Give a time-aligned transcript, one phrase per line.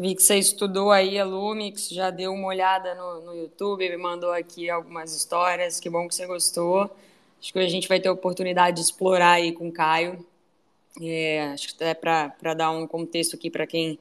[0.00, 3.98] Vi que você estudou aí a Lumix, já deu uma olhada no, no YouTube, me
[3.98, 5.78] mandou aqui algumas histórias.
[5.78, 6.90] Que bom que você gostou.
[7.38, 10.24] Acho que a gente vai ter a oportunidade de explorar aí com o Caio.
[11.02, 13.98] É, acho que até para dar um contexto aqui para quem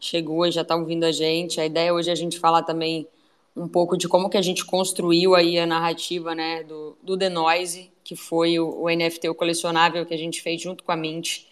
[0.00, 1.60] chegou e já está ouvindo a gente.
[1.60, 3.06] A ideia hoje é a gente falar também
[3.54, 7.28] um pouco de como que a gente construiu aí a narrativa né, do, do The
[7.28, 10.96] Noise, que foi o, o NFT, o colecionável que a gente fez junto com a
[10.96, 11.42] Mint.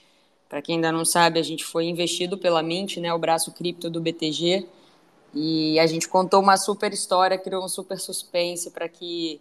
[0.50, 3.88] Para quem ainda não sabe, a gente foi investido pela Mint, né, o braço cripto
[3.88, 4.66] do BTG,
[5.32, 9.41] e a gente contou uma super história, criou um super suspense para que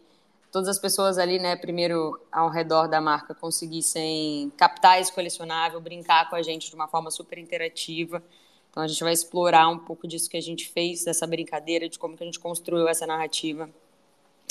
[0.51, 6.29] todas as pessoas ali, né, primeiro ao redor da marca conseguissem captar esse colecionável, brincar
[6.29, 8.23] com a gente de uma forma super interativa.
[8.69, 11.97] Então a gente vai explorar um pouco disso que a gente fez, dessa brincadeira, de
[11.97, 13.67] como que a gente construiu essa narrativa.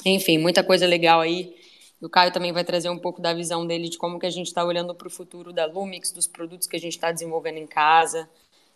[0.04, 1.54] Enfim, muita coisa legal aí.
[2.00, 4.46] O Caio também vai trazer um pouco da visão dele de como que a gente
[4.46, 7.66] está olhando para o futuro da Lumix, dos produtos que a gente está desenvolvendo em
[7.66, 8.28] casa.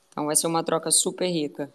[0.09, 1.73] Então vai ser uma troca super rica.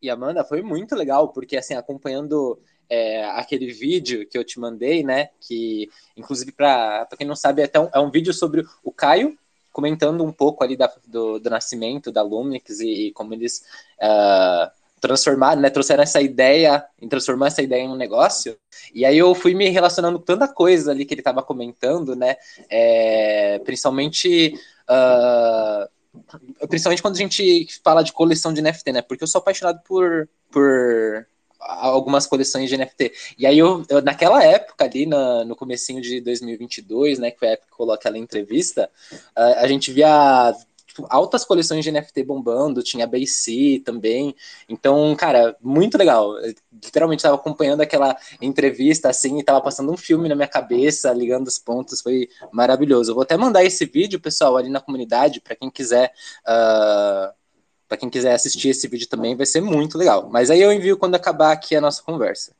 [0.00, 5.04] E Amanda, foi muito legal, porque assim, acompanhando é, aquele vídeo que eu te mandei,
[5.04, 5.30] né?
[5.40, 9.38] Que, inclusive, para quem não sabe, é, um, é um vídeo sobre o Caio
[9.72, 13.64] comentando um pouco ali da, do, do, nascimento da Lumix e, e como eles
[13.98, 14.70] uh,
[15.02, 18.56] transformaram, né, trouxeram essa ideia, em transformar essa ideia em um negócio.
[18.94, 22.36] E aí eu fui me relacionando com tanta coisa ali que ele estava comentando, né,
[22.70, 24.54] é, principalmente
[24.88, 25.90] uh,
[26.68, 29.02] principalmente quando a gente fala de coleção de NFT, né?
[29.02, 31.26] Porque eu sou apaixonado por, por
[31.58, 33.12] algumas coleções de NFT.
[33.38, 37.48] E aí eu, eu naquela época ali na, no comecinho de 2022, né, que foi
[37.48, 38.90] a época que colocou aquela entrevista,
[39.34, 40.54] a, a gente via
[40.92, 44.34] tipo, altas coleções de NFT bombando, tinha BC também.
[44.68, 46.38] Então, cara, muito legal.
[46.38, 51.12] Eu, literalmente estava acompanhando aquela entrevista assim e tava passando um filme na minha cabeça,
[51.12, 53.10] ligando os pontos, foi maravilhoso.
[53.10, 56.12] Eu vou até mandar esse vídeo, pessoal, ali na comunidade, para quem quiser.
[56.46, 57.32] Uh,
[57.88, 60.28] para quem quiser assistir esse vídeo também, vai ser muito legal.
[60.30, 62.54] Mas aí eu envio quando acabar aqui a nossa conversa.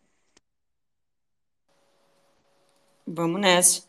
[3.06, 3.82] Vamos nessa.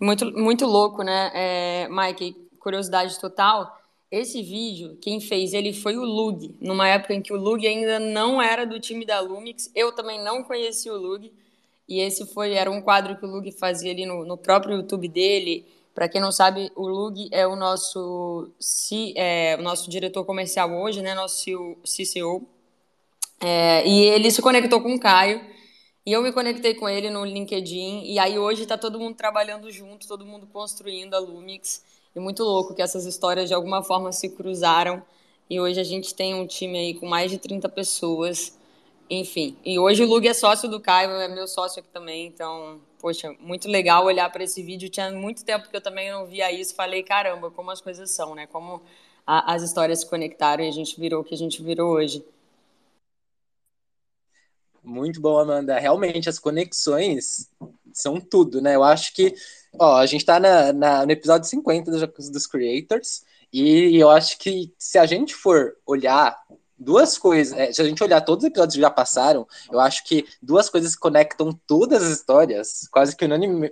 [0.00, 2.34] Muito, muito louco, né, é, Mike?
[2.58, 3.79] Curiosidade total.
[4.10, 8.00] Esse vídeo, quem fez ele foi o Lug, numa época em que o Lug ainda
[8.00, 9.70] não era do time da Lumix.
[9.72, 11.32] Eu também não conhecia o Lug.
[11.88, 15.06] E esse foi era um quadro que o Lug fazia ali no, no próprio YouTube
[15.08, 15.64] dele.
[15.94, 18.50] Para quem não sabe, o Lug é o nosso,
[19.14, 21.14] é, o nosso diretor comercial hoje, né?
[21.14, 22.48] Nosso CCO.
[23.40, 25.40] É, e ele se conectou com o Caio.
[26.04, 28.04] E eu me conectei com ele no LinkedIn.
[28.04, 31.84] E aí hoje está todo mundo trabalhando junto, todo mundo construindo a Lumix.
[32.14, 35.02] E muito louco que essas histórias de alguma forma se cruzaram.
[35.48, 38.56] E hoje a gente tem um time aí com mais de 30 pessoas.
[39.08, 42.26] Enfim, e hoje o Lug é sócio do Caio, é meu sócio aqui também.
[42.26, 44.88] Então, poxa, muito legal olhar para esse vídeo.
[44.88, 46.74] Tinha muito tempo que eu também não via isso.
[46.74, 48.46] Falei, caramba, como as coisas são, né?
[48.46, 48.80] Como
[49.26, 52.24] a, as histórias se conectaram e a gente virou o que a gente virou hoje.
[54.82, 55.78] Muito bom, Amanda.
[55.78, 57.50] Realmente, as conexões
[57.92, 58.76] são tudo, né?
[58.76, 59.34] Eu acho que
[59.78, 63.22] Ó, a gente tá na, na, no episódio 50 dos, dos Creators,
[63.52, 66.36] e eu acho que se a gente for olhar
[66.78, 70.04] duas coisas, é, se a gente olhar todos os episódios que já passaram, eu acho
[70.04, 73.70] que duas coisas conectam todas as histórias, quase que unânime,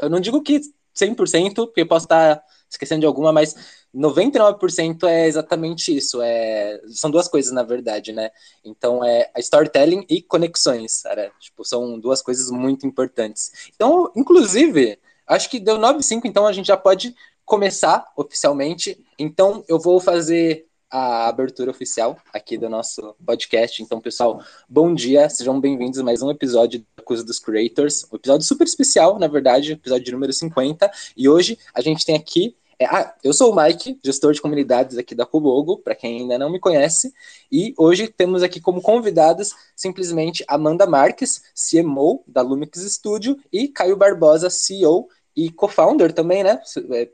[0.00, 0.60] eu não digo que
[0.94, 3.54] 100%, porque eu posso estar esquecendo de alguma, mas
[3.94, 6.20] 99% é exatamente isso.
[6.22, 8.30] É, são duas coisas, na verdade, né?
[8.64, 11.30] Então, é a storytelling e conexões, cara.
[11.38, 13.70] Tipo, são duas coisas muito importantes.
[13.74, 17.14] Então, inclusive, Acho que deu 9,5, então a gente já pode
[17.44, 19.04] começar oficialmente.
[19.18, 23.82] Então eu vou fazer a abertura oficial aqui do nosso podcast.
[23.82, 28.06] Então, pessoal, bom dia, sejam bem-vindos a mais um episódio da Coisa dos Creators.
[28.12, 30.88] Um episódio super especial, na verdade, episódio número 50.
[31.16, 34.98] E hoje a gente tem aqui é, ah, eu sou o Mike, gestor de comunidades
[34.98, 37.10] aqui da Cubogo, para quem ainda não me conhece,
[37.50, 43.96] e hoje temos aqui como convidadas simplesmente Amanda Marques, CMO da Lumix Studio, e Caio
[43.96, 46.60] Barbosa, CEO e co-founder também, né?
[46.92, 47.08] É,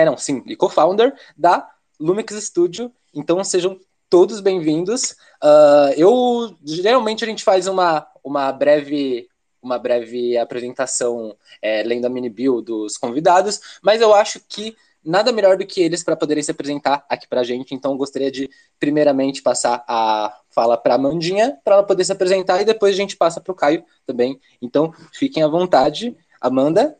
[0.00, 2.92] é, não, sim, e co-founder da Lumix Studio.
[3.12, 3.78] Então sejam
[4.08, 5.16] todos bem-vindos.
[5.42, 9.28] Uh, eu geralmente a gente faz uma, uma breve
[9.60, 15.32] uma breve apresentação é, lendo a mini bio dos convidados, mas eu acho que nada
[15.32, 17.74] melhor do que eles para poderem se apresentar aqui para a gente.
[17.74, 22.60] Então, gostaria de, primeiramente, passar a fala para a Amandinha, para ela poder se apresentar,
[22.60, 24.38] e depois a gente passa para o Caio também.
[24.60, 26.16] Então, fiquem à vontade.
[26.40, 26.96] Amanda,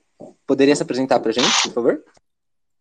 [0.47, 2.05] Poderia se apresentar para a gente, por favor?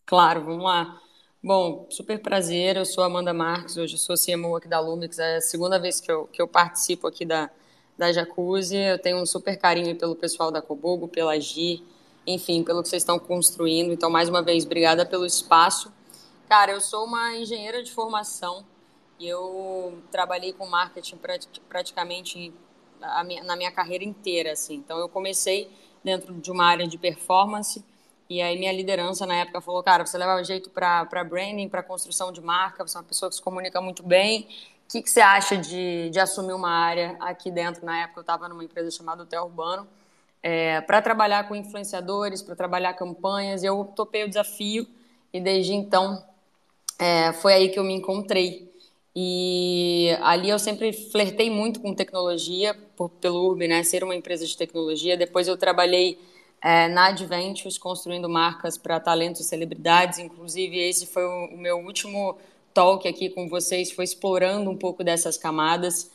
[0.06, 1.00] Claro, vamos lá.
[1.44, 5.42] Bom, super prazer, eu sou Amanda Marques, hoje sou CMO aqui da Lumix, é a
[5.42, 7.50] segunda vez que eu, que eu participo aqui da,
[7.98, 11.84] da Jacuzzi, eu tenho um super carinho pelo pessoal da Cobogo, pela Gi,
[12.26, 15.92] enfim, pelo que vocês estão construindo, então mais uma vez, obrigada pelo espaço
[16.48, 18.66] Cara, eu sou uma engenheira de formação
[19.20, 21.20] e eu trabalhei com marketing
[21.68, 22.54] praticamente
[23.44, 24.76] na minha carreira inteira, assim.
[24.76, 25.70] Então, eu comecei
[26.04, 27.84] dentro de uma área de performance
[28.30, 32.32] e aí minha liderança na época falou, cara, você leva jeito para branding, para construção
[32.32, 34.42] de marca, você é uma pessoa que se comunica muito bem.
[34.86, 37.86] O que, que você acha de, de assumir uma área aqui dentro?
[37.86, 39.88] Na época eu estava numa empresa chamada Hotel Urbano,
[40.44, 43.64] é, para trabalhar com influenciadores, para trabalhar campanhas.
[43.64, 44.86] Eu topei o desafio
[45.32, 46.22] e desde então
[47.00, 48.67] é, foi aí que eu me encontrei.
[49.20, 54.46] E ali eu sempre flertei muito com tecnologia, por, pelo Urb, né, ser uma empresa
[54.46, 55.18] de tecnologia.
[55.18, 56.20] Depois eu trabalhei
[56.62, 60.20] é, na Adventures, construindo marcas para talentos e celebridades.
[60.20, 62.38] Inclusive, esse foi o, o, meu último
[62.76, 66.12] talk aqui com vocês, foi explorando um pouco dessas camadas.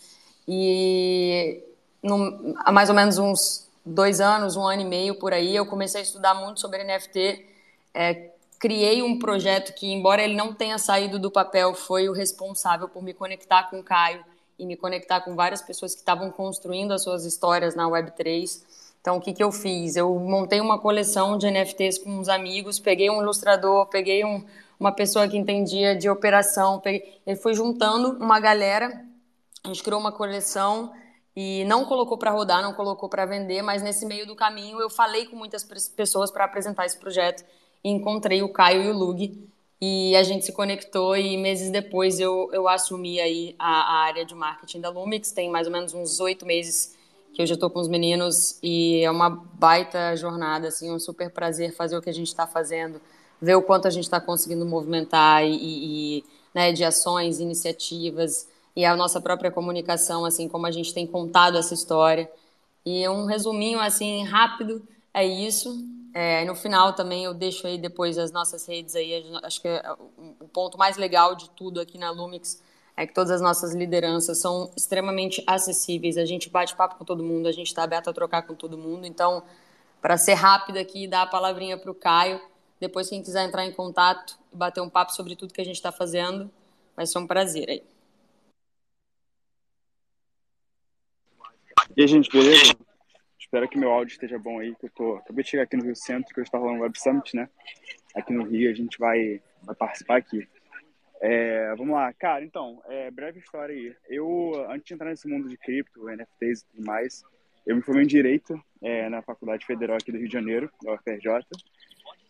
[0.46, 1.60] E
[2.00, 5.66] no, há mais ou menos uns dois anos, um ano e meio por aí, eu
[5.66, 7.46] comecei a estudar muito sobre NFT.
[7.92, 8.30] É,
[8.62, 13.02] criei um projeto que, embora ele não tenha saído do papel, foi o responsável por
[13.02, 14.24] me conectar com o Caio
[14.56, 18.62] e me conectar com várias pessoas que estavam construindo as suas histórias na Web3.
[19.00, 19.96] Então, o que, que eu fiz?
[19.96, 24.44] Eu montei uma coleção de NFTs com uns amigos, peguei um ilustrador, peguei um,
[24.78, 29.04] uma pessoa que entendia de operação, peguei, ele foi juntando uma galera,
[29.64, 30.92] a gente criou uma coleção
[31.34, 34.88] e não colocou para rodar, não colocou para vender, mas nesse meio do caminho eu
[34.88, 35.64] falei com muitas
[35.96, 37.42] pessoas para apresentar esse projeto
[37.84, 39.48] encontrei o Caio e o Lug
[39.80, 44.24] e a gente se conectou e meses depois eu, eu assumi aí a, a área
[44.24, 46.96] de marketing da Lumix, tem mais ou menos uns oito meses
[47.34, 51.30] que eu já estou com os meninos e é uma baita jornada, assim, um super
[51.30, 53.00] prazer fazer o que a gente está fazendo,
[53.40, 56.24] ver o quanto a gente está conseguindo movimentar e, e
[56.54, 58.46] né, de ações, iniciativas
[58.76, 62.30] e a nossa própria comunicação, assim, como a gente tem contado essa história.
[62.84, 64.82] E um resuminho, assim, rápido,
[65.12, 65.84] é isso.
[66.14, 69.82] É, no final também eu deixo aí depois as nossas redes aí, acho que é
[70.40, 72.62] o ponto mais legal de tudo aqui na Lumix
[72.96, 77.22] é que todas as nossas lideranças são extremamente acessíveis, a gente bate papo com todo
[77.22, 79.42] mundo, a gente está aberto a trocar com todo mundo, então,
[80.00, 82.40] para ser rápido aqui, dar a palavrinha para o Caio,
[82.78, 85.76] depois quem quiser entrar em contato e bater um papo sobre tudo que a gente
[85.76, 86.50] está fazendo,
[86.94, 87.82] vai ser um prazer aí.
[91.96, 92.74] E aí, gente, beleza?
[93.52, 95.16] Espero que meu áudio esteja bom aí, que eu tô...
[95.16, 97.50] acabei de chegar aqui no Rio Centro, que estava lá no Web Summit, né?
[98.14, 100.48] Aqui no Rio, a gente vai, vai participar aqui.
[101.20, 103.94] É, vamos lá, cara, então, é, breve história aí.
[104.08, 107.22] Eu, antes de entrar nesse mundo de cripto, NFTs e tudo mais,
[107.66, 110.94] eu me formei em Direito é, na Faculdade Federal aqui do Rio de Janeiro, da
[110.94, 111.44] UFRJ.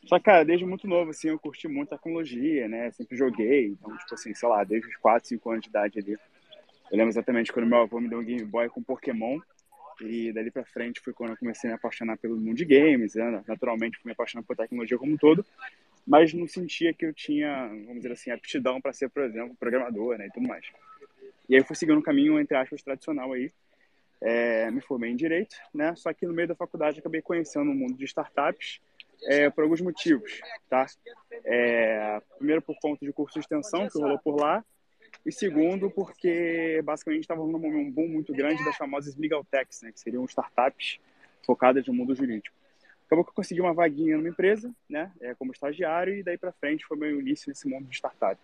[0.07, 2.91] Só que, cara, desde muito novo, assim, eu curti muito tecnologia, né?
[2.91, 6.15] Sempre joguei, então, tipo assim, sei lá, desde os 4, 5 anos de idade ali.
[6.15, 9.39] Eu lembro exatamente quando meu avô me deu um Game Boy com Pokémon,
[10.07, 13.15] e dali pra frente foi quando eu comecei a me apaixonar pelo mundo de games,
[13.15, 13.43] né?
[13.47, 15.45] naturalmente fui me apaixonar por tecnologia como um todo,
[16.07, 20.19] mas não sentia que eu tinha, vamos dizer assim, aptidão para ser, por exemplo, programador,
[20.19, 20.67] né, e tudo mais.
[21.49, 23.53] E aí eu fui seguindo um caminho, entre aspas, tradicional aí,
[24.21, 27.75] é, me formei em Direito, né, só que no meio da faculdade acabei conhecendo o
[27.75, 28.81] mundo de startups
[29.25, 30.87] é, por alguns motivos, tá?
[31.45, 34.65] É, primeiro por conta de curso de extensão que rolou por lá,
[35.25, 39.93] e segundo, porque basicamente estava num um boom muito grande das famosas legal techs, né,
[39.93, 40.99] que seriam startups
[41.45, 42.55] focadas no mundo jurídico.
[43.07, 46.51] Acabou que eu consegui uma vaguinha numa empresa, né, é, como estagiário, e daí para
[46.53, 48.41] frente foi meu início nesse mundo de startup.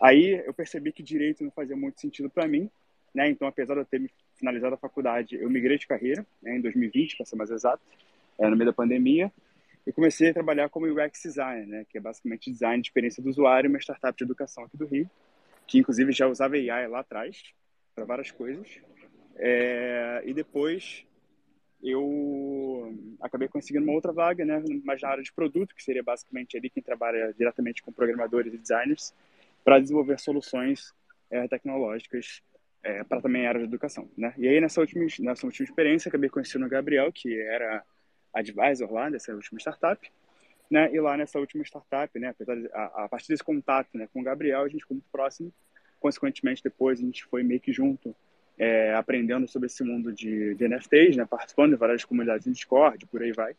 [0.00, 2.68] Aí eu percebi que direito não fazia muito sentido para mim,
[3.14, 6.60] né, então apesar de eu ter finalizado a faculdade, eu migrei de carreira, né, em
[6.60, 7.82] 2020, para ser mais exato,
[8.38, 9.30] é, no meio da pandemia,
[9.86, 13.28] e comecei a trabalhar como UX designer, né, que é basicamente design de experiência do
[13.28, 15.08] usuário, uma startup de educação aqui do Rio,
[15.72, 17.42] que inclusive já usava AI lá atrás
[17.94, 18.68] para várias coisas.
[19.36, 21.06] É, e depois
[21.82, 26.58] eu acabei conseguindo uma outra vaga, né, mais na área de produto, que seria basicamente
[26.58, 29.14] ali quem trabalha diretamente com programadores e designers,
[29.64, 30.92] para desenvolver soluções
[31.30, 32.42] é, tecnológicas
[32.82, 34.34] é, para também a área de educação, né?
[34.36, 37.82] E aí nessa última nessa última experiência acabei conhecendo o Gabriel, que era
[38.34, 40.12] advisor lá dessa última startup,
[40.72, 40.90] né?
[40.90, 42.34] E lá nessa última startup, né,
[42.72, 45.52] a, a, partir desse contato, né, com o Gabriel, a gente ficou muito próximo.
[46.00, 48.16] Consequentemente, depois a gente foi meio que junto,
[48.58, 53.04] é, aprendendo sobre esse mundo de, de NFTs, né, participando de várias comunidades em Discord,
[53.06, 53.54] por aí vai.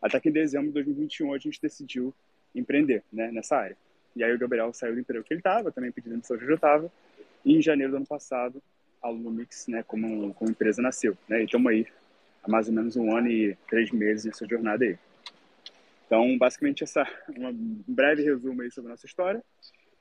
[0.00, 2.14] Até que em dezembro de 2021 a gente decidiu
[2.54, 3.76] empreender, né, nessa área.
[4.14, 6.54] E aí o Gabriel saiu do emprego que ele estava, também pedindo demissão onde eu
[6.54, 6.92] estava.
[7.46, 8.62] E em janeiro do ano passado,
[9.00, 11.40] a Lumix, né, como, como empresa nasceu, né?
[11.40, 11.86] E estamos aí
[12.42, 14.98] há mais ou menos um ano e três meses nessa jornada aí.
[16.08, 19.44] Então, basicamente, essa um breve resumo aí sobre a nossa história.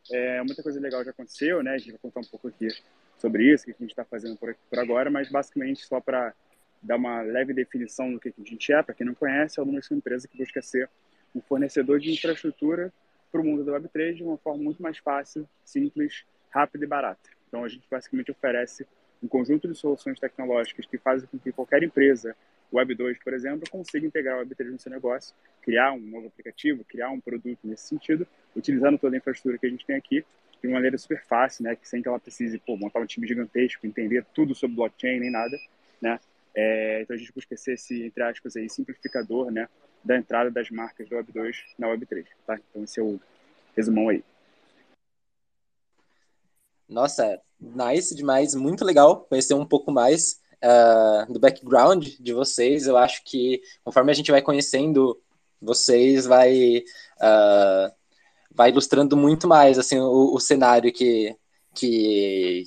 [0.10, 1.72] É, muita coisa legal já aconteceu, né?
[1.72, 2.70] A gente vai contar um pouco aqui
[3.18, 6.34] sobre isso, o que a gente está fazendo por, por, agora, mas basicamente só para
[6.82, 9.82] dar uma leve definição do que a gente é, para quem não conhece, é uma
[9.92, 10.90] empresa que busca ser
[11.36, 12.94] um fornecedor de infraestrutura
[13.30, 17.30] para o mundo da Web3 de uma forma muito mais fácil, simples, rápida e barata.
[17.50, 18.88] Então, a gente basicamente oferece
[19.22, 22.34] um conjunto de soluções tecnológicas que fazem com que qualquer empresa,
[22.72, 26.84] Web 2, por exemplo, consiga integrar o Web3 no seu negócio, criar um novo aplicativo,
[26.84, 30.26] criar um produto nesse sentido, utilizando toda a infraestrutura que a gente tem aqui
[30.62, 33.28] de uma maneira super fácil, né, que sem que ela precise pô, montar um time
[33.28, 35.58] gigantesco, entender tudo sobre blockchain nem nada,
[36.02, 36.20] né?
[36.56, 39.70] É, então a gente busca ser esse, entre aspas, aí, simplificador, né,
[40.04, 42.60] da entrada das marcas do Web 2 na Web 3, tá?
[42.70, 43.20] Então esse é o
[43.76, 44.24] resumão aí.
[46.90, 52.88] Nossa, nice demais, muito legal conhecer um pouco mais uh, do background de vocês.
[52.88, 55.20] Eu acho que conforme a gente vai conhecendo
[55.62, 56.84] vocês, vai
[57.18, 57.92] uh,
[58.52, 61.36] vai ilustrando muito mais assim o, o cenário que,
[61.74, 62.66] que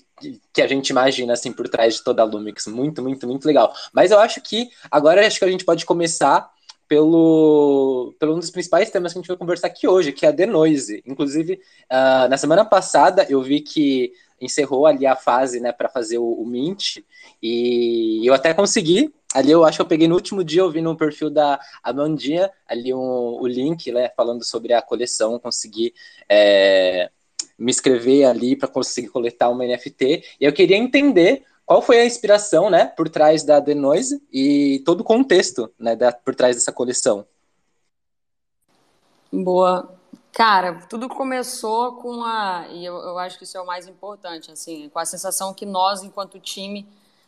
[0.52, 2.66] que a gente imagina assim por trás de toda a Lumix.
[2.66, 3.72] Muito, muito, muito legal.
[3.92, 6.50] Mas eu acho que agora acho que a gente pode começar
[6.90, 10.28] pelo, pelo um dos principais temas que a gente vai conversar aqui hoje, que é
[10.28, 11.00] a Denoise.
[11.06, 16.18] Inclusive, uh, na semana passada eu vi que encerrou ali a fase, né, para fazer
[16.18, 16.98] o, o, Mint,
[17.42, 20.80] e eu até consegui, ali eu acho que eu peguei no último dia, eu vi
[20.80, 25.92] no perfil da Amandinha, ali um, o link, né, falando sobre a coleção, consegui
[26.28, 27.10] é,
[27.58, 32.06] me inscrever ali para conseguir coletar uma NFT, e eu queria entender qual foi a
[32.06, 36.56] inspiração, né, por trás da The Noise e todo o contexto, né, da, por trás
[36.56, 37.26] dessa coleção?
[39.32, 39.99] Boa.
[40.32, 44.50] Cara, tudo começou com a, e eu, eu acho que isso é o mais importante,
[44.50, 46.86] assim, com a sensação que nós, enquanto time,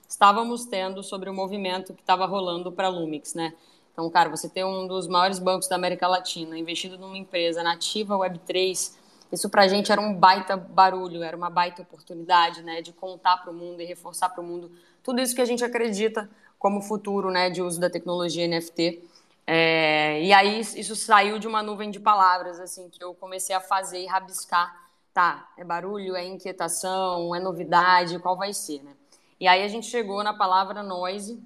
[0.09, 3.55] estávamos tendo sobre o movimento que estava rolando para a Lumix, né?
[3.93, 8.17] Então, cara, você ter um dos maiores bancos da América Latina investido numa empresa nativa
[8.17, 12.93] Web3 isso para a gente era um baita barulho, era uma baita oportunidade, né, de
[12.93, 14.71] contar para o mundo e reforçar para o mundo
[15.03, 16.29] tudo isso que a gente acredita
[16.59, 19.03] como futuro, né, de uso da tecnologia NFT.
[19.47, 23.61] É, e aí isso saiu de uma nuvem de palavras, assim, que eu comecei a
[23.61, 24.81] fazer e rabiscar.
[25.13, 28.93] Tá, é barulho, é inquietação, é novidade, qual vai ser, né?
[29.39, 31.39] E aí a gente chegou na palavra noise,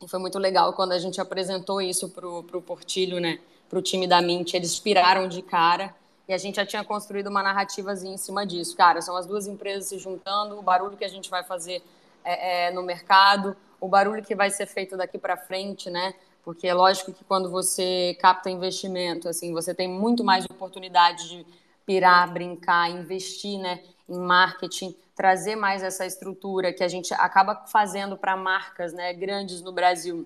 [0.00, 4.06] e foi muito legal quando a gente apresentou isso pro, pro Portilho, né, pro time
[4.06, 5.94] da Mint, eles piraram de cara,
[6.28, 8.76] e a gente já tinha construído uma narrativazinha em cima disso.
[8.76, 11.82] Cara, são as duas empresas se juntando, o barulho que a gente vai fazer
[12.24, 16.14] é, é, no mercado, o barulho que vai ser feito daqui para frente, né?
[16.46, 21.46] Porque é lógico que quando você capta investimento, assim, você tem muito mais oportunidade de
[21.84, 28.16] pirar, brincar, investir, né, em marketing, trazer mais essa estrutura que a gente acaba fazendo
[28.16, 30.24] para marcas, né, grandes no Brasil,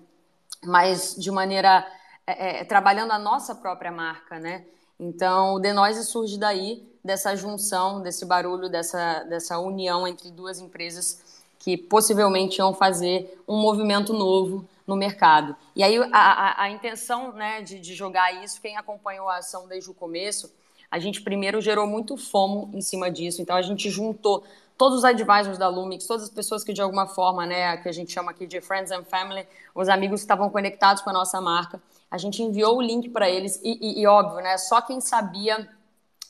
[0.63, 1.87] mas de maneira
[2.27, 4.63] é, é, trabalhando a nossa própria marca, né?
[4.99, 11.41] Então, o Denoise surge daí, dessa junção, desse barulho, dessa, dessa união entre duas empresas
[11.57, 15.55] que possivelmente iam fazer um movimento novo no mercado.
[15.73, 19.67] E aí, a, a, a intenção né, de, de jogar isso, quem acompanhou a ação
[19.67, 20.53] desde o começo,
[20.89, 23.41] a gente primeiro gerou muito fomo em cima disso.
[23.41, 24.43] Então, a gente juntou
[24.77, 27.91] todos os advisors da Lumix, todas as pessoas que de alguma forma, né, que a
[27.91, 31.39] gente chama aqui de friends and family, os amigos que estavam conectados com a nossa
[31.39, 34.57] marca, a gente enviou o link para eles e, e, e, óbvio, né?
[34.57, 35.69] Só quem sabia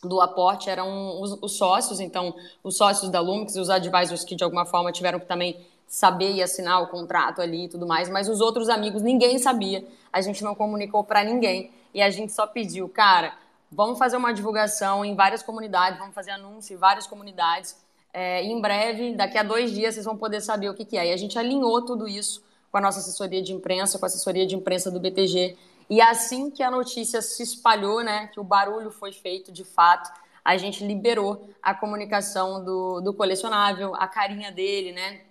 [0.04, 4.44] do aporte eram os, os, sócios, então os sócios da Lumix os advisors que de
[4.44, 5.56] alguma forma tiveram que também
[5.92, 9.86] saber e assinar o contrato ali e tudo mais, mas os outros amigos ninguém sabia,
[10.12, 13.34] a gente não comunicou para ninguém e a gente só pediu, cara,
[13.70, 17.76] vamos fazer uma divulgação em várias comunidades, vamos fazer anúncio em várias comunidades.
[18.14, 21.08] É, em breve, daqui a dois dias, vocês vão poder saber o que, que é.
[21.08, 24.48] E a gente alinhou tudo isso com a nossa assessoria de imprensa, com a assessoria
[24.48, 25.58] de imprensa do BTG.
[25.90, 30.10] E assim que a notícia se espalhou, né, que o barulho foi feito de fato,
[30.44, 35.22] a gente liberou a comunicação do, do colecionável, a carinha dele, né,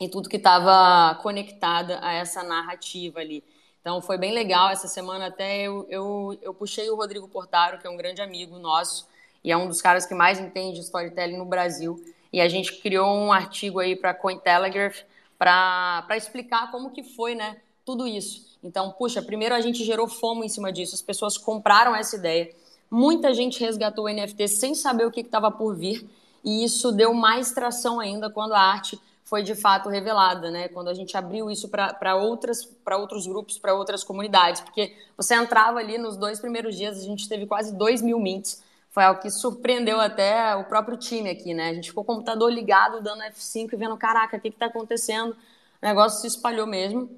[0.00, 3.42] e tudo que estava conectada a essa narrativa ali.
[3.80, 7.86] Então foi bem legal essa semana até eu, eu, eu puxei o Rodrigo Portaro, que
[7.86, 9.08] é um grande amigo nosso
[9.42, 12.02] e é um dos caras que mais entende storytelling no Brasil.
[12.32, 15.00] E a gente criou um artigo aí para Cointelegraph
[15.38, 18.58] para explicar como que foi, né, tudo isso.
[18.62, 22.50] Então, puxa, primeiro a gente gerou fomo em cima disso, as pessoas compraram essa ideia,
[22.90, 26.08] muita gente resgatou o NFT sem saber o que estava por vir,
[26.44, 30.68] e isso deu mais tração ainda quando a arte foi de fato revelada, né?
[30.68, 35.34] Quando a gente abriu isso para outras para outros grupos, para outras comunidades, porque você
[35.34, 39.20] entrava ali nos dois primeiros dias, a gente teve quase 2 mil mints, foi algo
[39.20, 41.68] que surpreendeu até o próprio time aqui, né?
[41.68, 44.64] A gente ficou com o computador ligado, dando F5 e vendo, caraca, o que está
[44.64, 45.32] acontecendo?
[45.82, 47.10] O negócio se espalhou mesmo.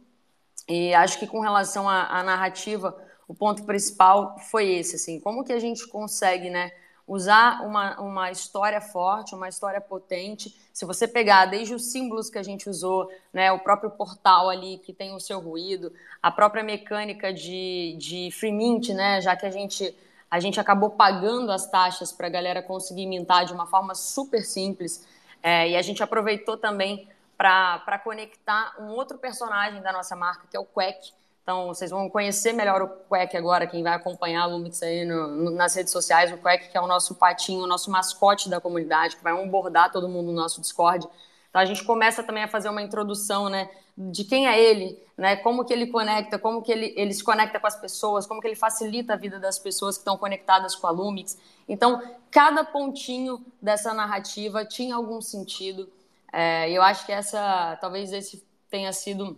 [0.68, 2.96] E acho que com relação à, à, narrativa,
[3.28, 6.72] o ponto principal foi esse, assim, como que a gente consegue, né,
[7.10, 10.56] usar uma, uma história forte, uma história potente.
[10.72, 14.78] Se você pegar desde os símbolos que a gente usou, né, o próprio portal ali
[14.78, 19.44] que tem o seu ruído, a própria mecânica de, de free mint, né, já que
[19.44, 19.92] a gente
[20.30, 24.44] a gente acabou pagando as taxas para a galera conseguir mintar de uma forma super
[24.44, 25.04] simples.
[25.42, 30.56] É, e a gente aproveitou também para conectar um outro personagem da nossa marca, que
[30.56, 31.12] é o Quack.
[31.50, 35.26] Então, vocês vão conhecer melhor o Quack agora, quem vai acompanhar o Lumix aí no,
[35.26, 36.32] no, nas redes sociais.
[36.32, 39.90] O Quack, que é o nosso patinho, o nosso mascote da comunidade, que vai onboardar
[39.90, 41.08] todo mundo no nosso Discord.
[41.48, 45.34] Então, a gente começa também a fazer uma introdução, né, de quem é ele, né,
[45.34, 48.46] como que ele conecta, como que ele, ele se conecta com as pessoas, como que
[48.46, 51.36] ele facilita a vida das pessoas que estão conectadas com a Lumix.
[51.68, 55.88] Então, cada pontinho dessa narrativa tinha algum sentido.
[56.32, 58.40] É, eu acho que essa, talvez esse
[58.70, 59.36] tenha sido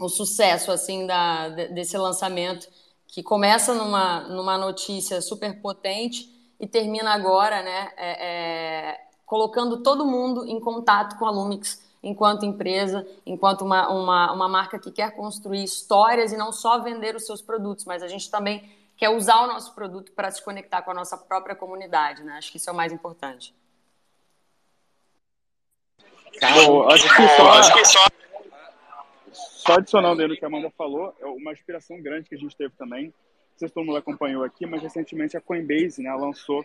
[0.00, 2.66] o sucesso assim da, desse lançamento,
[3.06, 6.28] que começa numa, numa notícia super potente
[6.58, 12.46] e termina agora, né, é, é, colocando todo mundo em contato com a Lumix enquanto
[12.46, 17.26] empresa, enquanto uma, uma, uma marca que quer construir histórias e não só vender os
[17.26, 20.92] seus produtos, mas a gente também quer usar o nosso produto para se conectar com
[20.92, 22.34] a nossa própria comunidade, né?
[22.38, 23.54] Acho que isso é o mais importante.
[26.66, 28.06] Bom, acho que só,
[29.32, 29.74] só...
[29.74, 32.74] adicionando aí no que a Amanda falou, é uma inspiração grande que a gente teve
[32.76, 33.06] também.
[33.06, 36.64] Não sei se todo mundo acompanhou aqui, mas recentemente a Coinbase né, lançou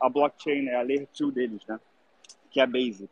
[0.00, 1.78] a blockchain, né, a Layer 2 deles, né,
[2.50, 3.08] que é a Base.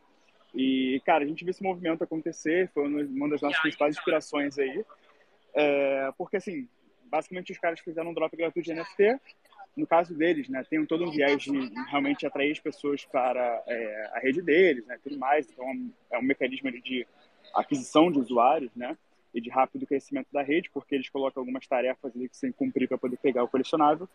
[0.54, 4.84] E, cara, a gente viu esse movimento acontecer, foi uma das nossas principais inspirações aí.
[5.54, 6.68] É, porque, assim,
[7.04, 9.20] basicamente os caras fizeram um drop gratuito de NFT.
[9.76, 11.52] No caso deles, né, tem todo um viés de
[11.88, 15.48] realmente atrair as pessoas para é, a rede deles, né, tudo mais.
[15.48, 15.64] Então,
[16.10, 17.06] é um mecanismo de
[17.54, 18.96] aquisição de usuários, né,
[19.32, 22.52] e de rápido crescimento da rede, porque eles colocam algumas tarefas ali que você tem
[22.52, 24.08] que cumprir para poder pegar o colecionável,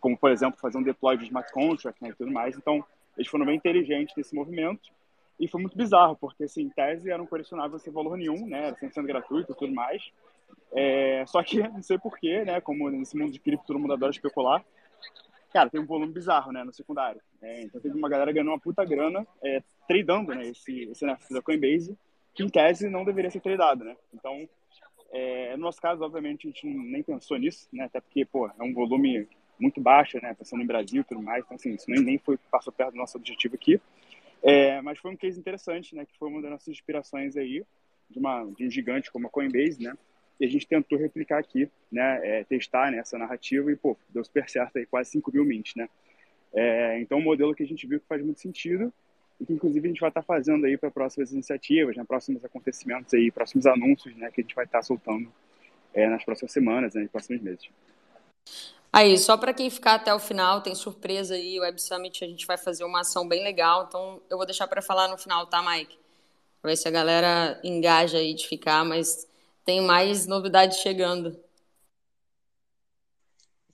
[0.00, 2.56] como, por exemplo, fazer um deploy de smart contract, né, e tudo mais.
[2.56, 2.84] Então,
[3.16, 4.90] eles foram bem inteligentes nesse movimento
[5.40, 8.74] e foi muito bizarro, porque, assim, em tese era um colecionável sem valor nenhum, né?
[8.92, 10.12] Sendo gratuito e tudo mais.
[10.72, 12.60] É, só que, não sei porquê, né?
[12.60, 14.62] Como nesse mundo de cripto todo mundo adora especular.
[15.50, 16.62] Cara, tem um volume bizarro, né?
[16.62, 17.22] No secundário.
[17.40, 20.46] É, então teve uma galera ganhando uma puta grana é, tradando, né?
[20.46, 21.96] Esse, esse NFT da Coinbase,
[22.34, 23.96] que em tese não deveria ser tradado, né?
[24.14, 24.48] Então,
[25.12, 27.84] é, no nosso caso, obviamente, a gente nem pensou nisso, né?
[27.84, 29.28] Até porque, pô, é um volume
[29.58, 30.34] muito baixo, né?
[30.34, 31.44] Pensando em Brasil e tudo mais.
[31.44, 33.80] Então, assim, isso nem, nem foi, passou perto do nosso objetivo aqui.
[34.42, 36.06] É, mas foi um case interessante, né?
[36.06, 37.64] Que foi uma das nossas inspirações aí,
[38.08, 39.96] de, uma, de um gigante como a Coinbase, né?
[40.38, 42.20] E a gente tentou replicar aqui, né?
[42.22, 45.74] É, testar né, essa narrativa e, pô, deu super certo aí, quase 5 mil mints,
[45.74, 45.88] né?
[46.52, 48.92] É, então, um modelo que a gente viu que faz muito sentido
[49.40, 53.14] e que, inclusive, a gente vai estar fazendo aí para próximas iniciativas, né, próximos acontecimentos
[53.14, 54.30] aí, próximos anúncios, né?
[54.30, 55.32] Que a gente vai estar soltando
[55.94, 57.68] é, nas próximas semanas, né, nos próximos meses.
[58.92, 62.26] Aí, só para quem ficar até o final, tem surpresa aí, o Web Summit, a
[62.26, 65.46] gente vai fazer uma ação bem legal, então eu vou deixar para falar no final,
[65.46, 65.96] tá, Mike?
[66.60, 69.28] Pra ver se a galera engaja aí de ficar, mas
[69.64, 71.38] tem mais novidades chegando.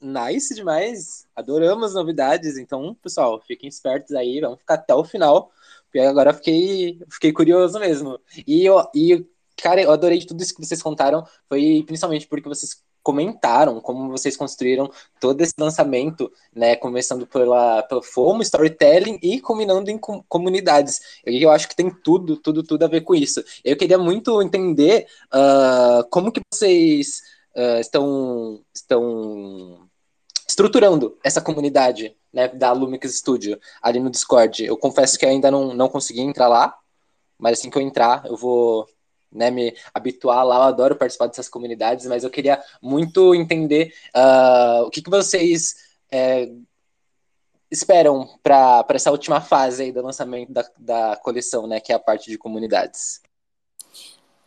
[0.00, 5.50] Nice demais, adoramos novidades, então, pessoal, fiquem espertos aí, vamos ficar até o final,
[5.84, 8.18] porque agora eu fiquei, fiquei curioso mesmo.
[8.46, 9.24] E, eu, e,
[9.56, 14.36] cara, eu adorei tudo isso que vocês contaram, foi principalmente porque vocês comentaram como vocês
[14.36, 21.00] construíram todo esse lançamento, né, começando pela, pela FOMO, storytelling e combinando em com, comunidades.
[21.24, 23.44] Eu, eu acho que tem tudo, tudo, tudo a ver com isso.
[23.64, 27.22] Eu queria muito entender uh, como que vocês
[27.54, 29.85] uh, estão, estão
[30.56, 34.64] estruturando essa comunidade né, da Lumix Studio ali no Discord.
[34.64, 36.74] Eu confesso que ainda não, não consegui entrar lá,
[37.38, 38.88] mas assim que eu entrar, eu vou
[39.30, 40.56] né, me habituar lá.
[40.56, 45.76] Eu adoro participar dessas comunidades, mas eu queria muito entender uh, o que, que vocês
[46.10, 46.48] é,
[47.70, 52.00] esperam para essa última fase aí do lançamento da, da coleção, né, que é a
[52.00, 53.20] parte de comunidades.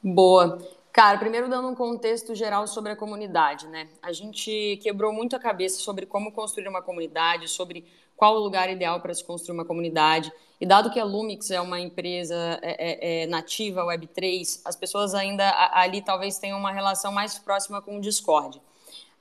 [0.03, 0.57] Boa.
[0.99, 3.87] Cara, primeiro dando um contexto geral sobre a comunidade, né?
[4.01, 7.85] A gente quebrou muito a cabeça sobre como construir uma comunidade, sobre
[8.17, 10.29] qual o lugar ideal para se construir uma comunidade.
[10.59, 15.13] E dado que a Lumix é uma empresa é, é, é nativa Web3, as pessoas
[15.13, 18.61] ainda ali talvez tenham uma relação mais próxima com o Discord.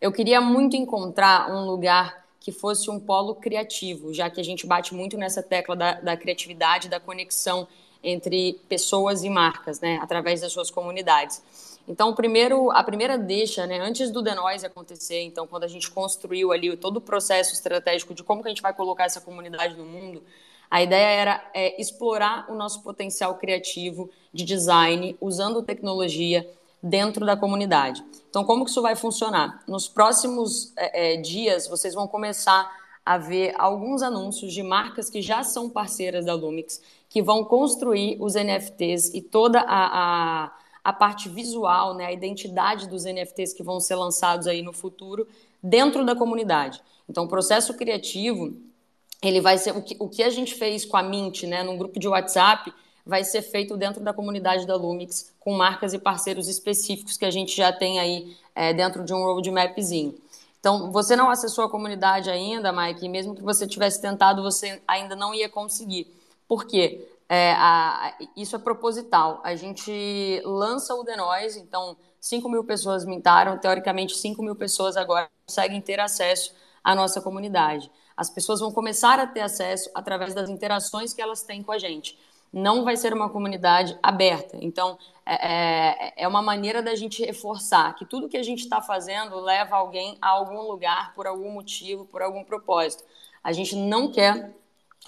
[0.01, 4.67] Eu queria muito encontrar um lugar que fosse um polo criativo, já que a gente
[4.67, 7.69] bate muito nessa tecla da, da criatividade, da conexão
[8.03, 11.43] entre pessoas e marcas, né, através das suas comunidades.
[11.87, 15.91] Então, primeiro, a primeira deixa, né, antes do The Noise acontecer, então, quando a gente
[15.91, 19.75] construiu ali todo o processo estratégico de como que a gente vai colocar essa comunidade
[19.75, 20.23] no mundo,
[20.71, 26.47] a ideia era é, explorar o nosso potencial criativo de design usando tecnologia
[26.83, 28.05] dentro da comunidade.
[28.29, 29.63] Então, como que isso vai funcionar?
[29.67, 32.71] Nos próximos é, é, dias, vocês vão começar
[33.05, 38.16] a ver alguns anúncios de marcas que já são parceiras da Lumix, que vão construir
[38.21, 43.62] os NFTs e toda a, a a parte visual, né, a identidade dos NFTs que
[43.62, 45.29] vão ser lançados aí no futuro
[45.62, 46.81] dentro da comunidade.
[47.07, 48.57] Então, o processo criativo,
[49.23, 51.77] ele vai ser o que, o que a gente fez com a Mint, né, num
[51.77, 52.73] grupo de WhatsApp,
[53.05, 57.31] vai ser feito dentro da comunidade da Lumix, com marcas e parceiros específicos que a
[57.31, 60.14] gente já tem aí é, dentro de um roadmapzinho.
[60.59, 64.81] Então, você não acessou a comunidade ainda, Mike, e mesmo que você tivesse tentado, você
[64.88, 66.07] ainda não ia conseguir.
[66.49, 67.07] Por quê?
[67.29, 69.41] É, a, isso é proposital.
[69.45, 74.97] A gente lança o The Noise, então 5 mil pessoas mintaram, teoricamente 5 mil pessoas
[74.97, 77.91] agora conseguem ter acesso à nossa comunidade.
[78.17, 81.79] As pessoas vão começar a ter acesso através das interações que elas têm com a
[81.79, 82.19] gente
[82.53, 84.57] não vai ser uma comunidade aberta.
[84.61, 88.81] Então, é, é, é uma maneira da gente reforçar que tudo que a gente está
[88.81, 93.05] fazendo leva alguém a algum lugar por algum motivo, por algum propósito.
[93.45, 94.55] A gente não quer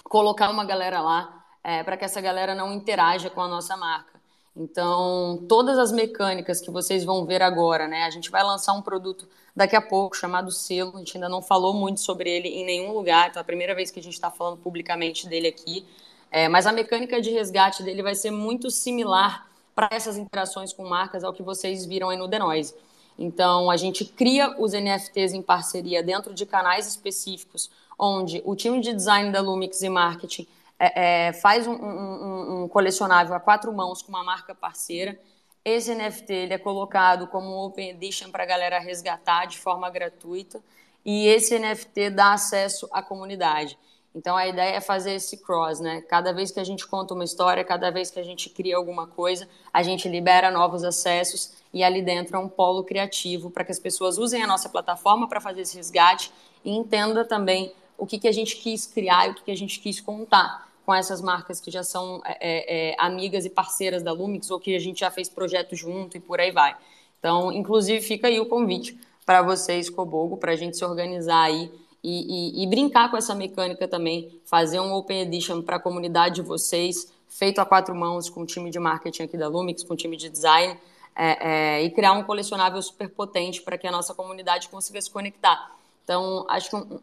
[0.03, 4.19] colocar uma galera lá é, para que essa galera não interaja com a nossa marca.
[4.55, 8.03] Então, todas as mecânicas que vocês vão ver agora, né?
[8.03, 10.95] A gente vai lançar um produto daqui a pouco chamado Selo.
[10.95, 13.73] A gente ainda não falou muito sobre ele em nenhum lugar, então é a primeira
[13.73, 15.85] vez que a gente está falando publicamente dele aqui.
[16.29, 20.83] É, mas a mecânica de resgate dele vai ser muito similar para essas interações com
[20.83, 22.73] marcas ao que vocês viram aí no Denoise.
[23.17, 27.69] Então, a gente cria os NFTs em parceria dentro de canais específicos,
[28.01, 30.47] onde o time de design da Lumix e marketing
[30.79, 35.15] é, é, faz um, um, um, colecionável a quatro mãos com uma marca parceira.
[35.63, 40.59] Esse NFT ele é colocado como Open Edition para a galera resgatar de forma gratuita.
[41.05, 43.77] E esse NFT dá acesso à comunidade.
[44.15, 46.01] Então a ideia é fazer esse cross, né?
[46.01, 49.05] Cada vez que a gente conta uma história, cada vez que a gente cria alguma
[49.05, 53.71] coisa, a gente libera novos acessos e ali dentro é um polo criativo para que
[53.71, 56.33] as pessoas usem a nossa plataforma para fazer esse resgate
[56.65, 59.57] e entenda também o que, que a gente quis criar e o que, que a
[59.57, 64.01] gente quis contar com essas marcas que já são é, é, é amigas e parceiras
[64.03, 66.75] da Lumix ou que a gente já fez projeto junto e por aí vai.
[67.19, 71.71] Então, inclusive, fica aí o convite para vocês, Cobogo, para a gente se organizar aí
[72.03, 76.35] e, e, e, brincar com essa mecânica também, fazer um Open Edition para a comunidade
[76.35, 79.93] de vocês, feito a quatro mãos com o time de marketing aqui da Lumix, com
[79.93, 80.77] o time de design,
[81.15, 85.11] é, é, e criar um colecionável super potente para que a nossa comunidade consiga se
[85.11, 85.75] conectar.
[86.03, 86.99] Então, acho que um,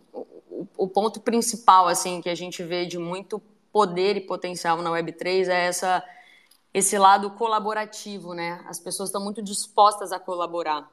[0.76, 3.40] o, ponto principal assim que a gente vê de muito
[3.72, 6.04] poder e potencial na Web3 é essa,
[6.72, 8.64] esse lado colaborativo, né?
[8.66, 10.90] As pessoas estão muito dispostas a colaborar.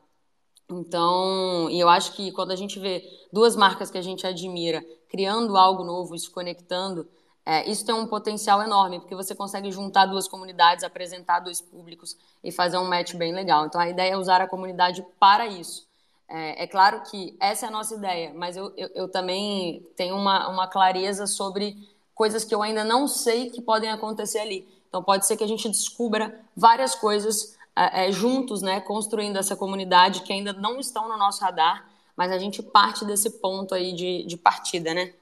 [0.69, 4.84] Então, e eu acho que quando a gente vê duas marcas que a gente admira
[5.10, 7.08] criando algo novo se conectando,
[7.45, 12.17] é, isso tem um potencial enorme, porque você consegue juntar duas comunidades, apresentar dois públicos
[12.43, 13.67] e fazer um match bem legal.
[13.67, 15.88] Então, a ideia é usar a comunidade para isso.
[16.27, 20.15] É, é claro que essa é a nossa ideia, mas eu, eu, eu também tenho
[20.15, 21.77] uma, uma clareza sobre
[22.13, 24.67] coisas que eu ainda não sei que podem acontecer ali.
[24.88, 30.21] Então, pode ser que a gente descubra várias coisas é, juntos, né, construindo essa comunidade
[30.21, 34.23] que ainda não estão no nosso radar, mas a gente parte desse ponto aí de,
[34.23, 35.13] de partida, né?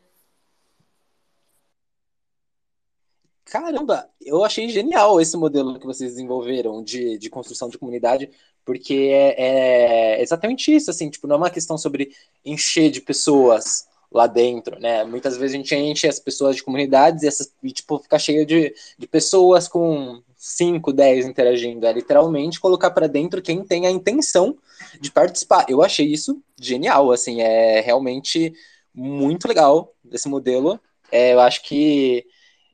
[3.46, 8.32] Caramba, eu achei genial esse modelo que vocês desenvolveram de, de construção de comunidade,
[8.66, 12.12] porque é, é exatamente isso, assim, tipo, não é uma questão sobre
[12.46, 15.04] encher de pessoas lá dentro, né?
[15.04, 18.46] Muitas vezes a gente enche as pessoas de comunidades e, essas, e tipo, fica cheio
[18.46, 23.92] de, de pessoas com 5, 10 interagindo, é literalmente colocar para dentro quem tem a
[23.92, 24.56] intenção
[25.00, 25.66] de participar.
[25.68, 28.54] Eu achei isso genial, assim, é realmente
[28.94, 30.80] muito legal esse modelo.
[31.12, 32.26] É, eu acho que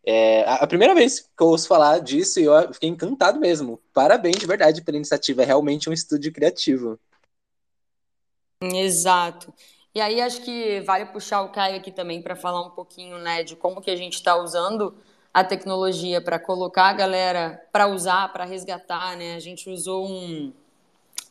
[0.06, 3.82] é, a primeira vez que eu ouço falar disso, eu fiquei encantado mesmo.
[3.94, 7.00] Parabéns de verdade pela iniciativa, é realmente um estúdio criativo.
[8.62, 9.54] Exato.
[9.94, 13.44] E aí acho que vale puxar o Caio aqui também para falar um pouquinho, né,
[13.44, 14.96] de como que a gente está usando
[15.34, 19.36] a tecnologia para colocar a galera para usar, para resgatar, né?
[19.36, 20.52] A gente usou um.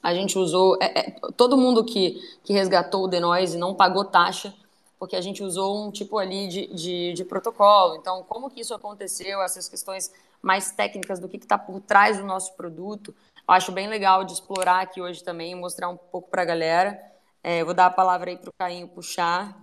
[0.03, 0.77] A gente usou.
[0.81, 4.55] É, é, todo mundo que, que resgatou o Denoise não pagou taxa,
[4.99, 7.97] porque a gente usou um tipo ali de, de, de protocolo.
[7.97, 12.25] Então, como que isso aconteceu, essas questões mais técnicas do que está por trás do
[12.25, 16.43] nosso produto, eu acho bem legal de explorar aqui hoje também, mostrar um pouco para
[16.43, 17.01] a galera.
[17.43, 19.57] É, vou dar a palavra aí para o Cainho puxar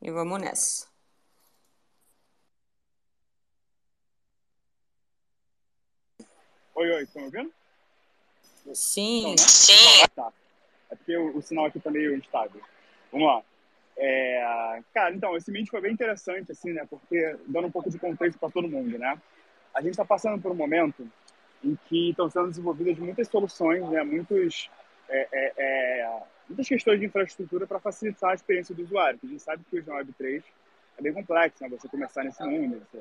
[0.00, 0.92] e vamos nessa.
[6.74, 7.52] Oi, oi, estão ouvindo?
[8.74, 9.30] Sim.
[9.30, 9.36] né?
[9.38, 10.06] Sim.
[10.14, 10.32] Tá.
[10.90, 12.60] É porque o, o, sinal aqui tá meio instável.
[13.10, 13.42] Vamos lá.
[14.04, 16.84] É, cara, então, esse meet foi bem interessante, assim, né?
[16.90, 19.16] Porque, dando um pouco de contexto para todo mundo, né?
[19.72, 21.08] A gente está passando por um momento
[21.62, 24.02] em que estão sendo desenvolvidas muitas soluções, né?
[24.02, 24.68] Muitos,
[25.08, 29.20] é, é, é muitas questões de infraestrutura para facilitar a experiência do usuário.
[29.22, 30.42] A gente sabe que hoje na Web3
[30.98, 31.68] é bem complexo, né?
[31.68, 33.00] Você começar nesse mundo, você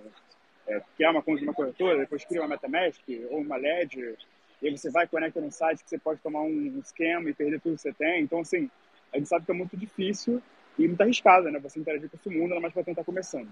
[0.68, 4.18] é, criar uma conta de uma corretora, depois cria uma MetaMask ou uma Ledger,
[4.62, 7.60] e aí você vai conecta num site que você pode tomar um esquema e perder
[7.60, 8.22] tudo que você tem.
[8.22, 8.70] Então, assim,
[9.12, 10.40] a gente sabe que é muito difícil
[10.78, 11.60] e muito arriscada, né?
[11.60, 13.50] Você interagir com esse mundo, ainda mais para quem está começando.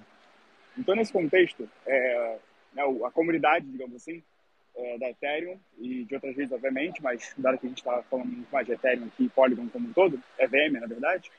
[0.78, 2.38] Então, nesse contexto, é,
[2.74, 4.24] né, a comunidade, digamos assim,
[4.76, 8.28] é, da Ethereum e de outras redes, obviamente, mas dado que a gente está falando
[8.28, 11.30] muito mais de Ethereum aqui e Polygon como um todo, é VM, na verdade,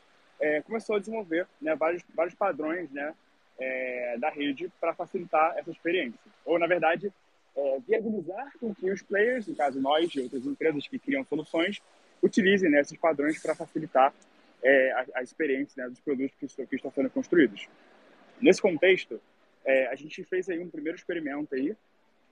[0.41, 3.15] é, começou a desenvolver né, vários, vários padrões né,
[3.59, 6.19] é, da rede para facilitar essa experiência.
[6.45, 7.13] Ou, na verdade,
[7.57, 11.81] é, viabilizar com que os players, no caso nós e outras empresas que criam soluções,
[12.23, 14.13] utilizem né, esses padrões para facilitar
[14.63, 17.69] é, a, a, experiência né, dos produtos que, que, estão sendo construídos.
[18.41, 19.21] Nesse contexto,
[19.65, 21.77] é, a gente fez aí um primeiro experimento aí,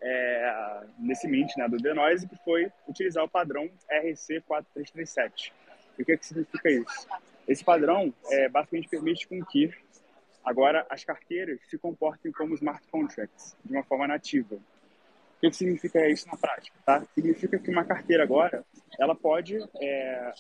[0.00, 5.52] é, nesse Mint né, do Denoise, que foi utilizar o padrão RC4337.
[5.98, 7.08] E o que, que significa isso?
[7.46, 9.72] Esse padrão é, basicamente permite com que
[10.44, 14.58] agora as carteiras se comportem como smart contracts, de uma forma nativa.
[15.38, 16.77] O que, significa isso na prática?
[16.85, 17.05] Tá?
[17.14, 18.64] Significa que uma carteira agora
[18.98, 20.33] ela pode é,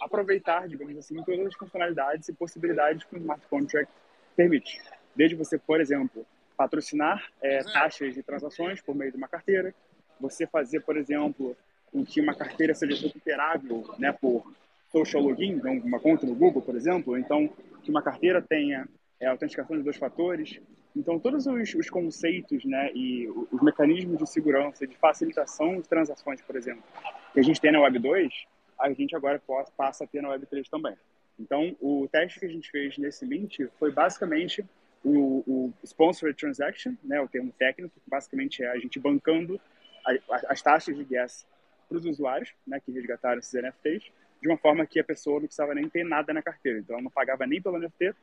[0.00, 3.92] aproveitar, digamos assim, todas as funcionalidades e possibilidades que o smart contract
[4.36, 4.80] permite.
[5.16, 6.24] Desde você, por exemplo,
[6.56, 9.74] patrocinar é, taxas de transações por meio de uma carteira,
[10.20, 11.56] você fazer, por exemplo,
[11.90, 14.44] com que uma carteira seja recuperável né, por
[14.92, 17.48] social login, então uma conta no Google, por exemplo, então
[17.82, 18.88] que uma carteira tenha
[19.18, 20.60] é, autenticação de dois fatores.
[20.96, 26.40] Então, todos os, os, conceitos né, e os mecanismos de segurança, de facilitação de transações,
[26.40, 26.84] por exemplo,
[27.32, 28.32] que a gente tem na Web 2,
[28.78, 29.42] a gente agora
[29.76, 30.94] passa a ter na Web 3 também.
[31.38, 34.64] Então, o teste que a gente fez nesse Mint foi basicamente
[35.04, 39.60] o, o Sponsored Transaction, né, o termo técnico, que basicamente é a gente bancando
[40.06, 41.44] a, a, as taxas de gas
[41.88, 44.04] para os usuários né, que resgataram esses NFTs,
[44.40, 46.78] de uma forma que a pessoa não precisava nem ter nada na carteira.
[46.78, 48.14] Então, ela não pagava nem pelo NFT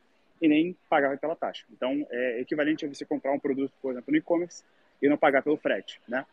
[0.42, 1.64] e nem pagava pela taxa.
[1.70, 4.64] Então, é equivalente a você comprar um produto, por exemplo, no e-commerce
[5.00, 6.26] e não pagar pelo frete, né?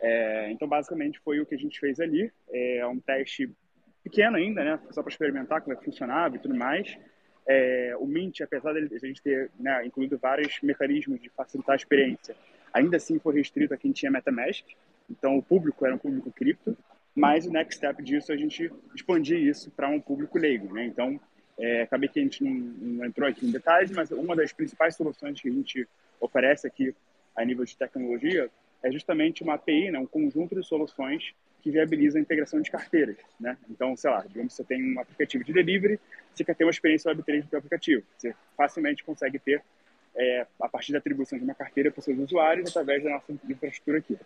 [0.00, 2.32] É, então, basicamente, foi o que a gente fez ali.
[2.50, 3.48] É um teste
[4.02, 4.80] pequeno ainda, né?
[4.90, 6.98] Só para experimentar como é que funcionava e tudo mais.
[7.46, 11.76] É, o Mint, apesar de a gente ter né, incluído vários mecanismos de facilitar a
[11.76, 12.34] experiência,
[12.72, 14.64] ainda assim foi restrito a quem tinha MetaMask.
[15.08, 16.76] Então, o público era um público cripto.
[17.14, 20.86] Mas o next step disso é a gente expandir isso para um público leigo, né?
[20.86, 21.20] Então,
[21.58, 24.96] é, acabei que a gente não, não, entrou aqui em detalhes, mas uma das principais
[24.96, 25.88] soluções que a gente
[26.20, 26.94] oferece aqui
[27.36, 28.50] a nível de tecnologia
[28.82, 33.16] é justamente uma API, né, um conjunto de soluções que viabiliza a integração de carteiras,
[33.38, 33.56] né?
[33.70, 36.00] Então, sei lá, digamos que você tem um aplicativo de delivery,
[36.34, 38.02] você quer ter uma experiência Web3 do seu aplicativo.
[38.18, 39.62] Você facilmente consegue ter,
[40.16, 43.98] é, a partir da atribuição de uma carteira para seus usuários, através da nossa infraestrutura
[43.98, 44.18] aqui.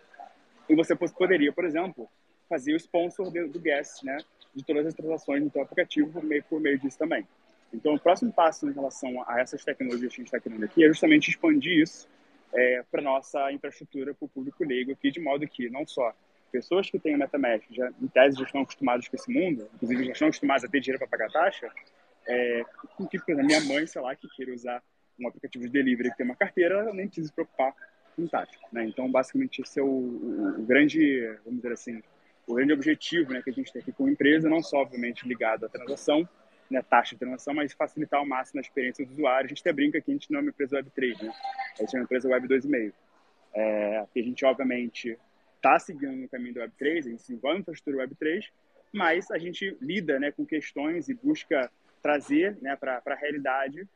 [0.67, 2.09] E você poderia, por exemplo,
[2.49, 4.17] fazer o sponsor do guest, né,
[4.57, 7.25] de todas as transações no seu aplicativo por meio, por meio disso também.
[7.71, 10.83] Então, o próximo passo em relação a essas tecnologias que a gente está criando aqui
[10.83, 12.09] é justamente expandir isso
[12.53, 16.13] é, para nossa infraestrutura para o público leigo aqui, de modo que não só
[16.51, 20.05] pessoas que têm o MetaMask, já, em tese, já estão acostumadas com esse mundo, inclusive
[20.05, 21.69] já estão acostumadas a ter dinheiro para pagar taxa,
[22.25, 22.63] é,
[23.11, 24.81] que, por exemplo, minha mãe, sei lá, que queira usar
[25.19, 27.75] um aplicativo de delivery que tem uma carteira, ela nem precisa se preocupar
[28.15, 28.57] com taxa.
[28.71, 28.85] Né?
[28.85, 32.01] Então, basicamente, esse é o, o, o grande, vamos dizer assim,
[32.47, 35.27] o grande objetivo né, que a gente tem aqui com a empresa, não só, obviamente,
[35.27, 36.27] ligado à transação,
[36.71, 39.45] né, taxa de transação, mas facilitar ao máximo a experiência do usuário.
[39.45, 41.33] A gente até brinca que a gente não é uma empresa Web3, né?
[41.77, 42.93] A gente é uma empresa Web 2,5.
[43.53, 45.17] É, a gente, obviamente,
[45.55, 48.45] está seguindo no caminho do Web3, a gente se envolve em infraestrutura Web3,
[48.93, 51.69] mas a gente lida né, com questões e busca
[52.01, 53.87] trazer né, para a realidade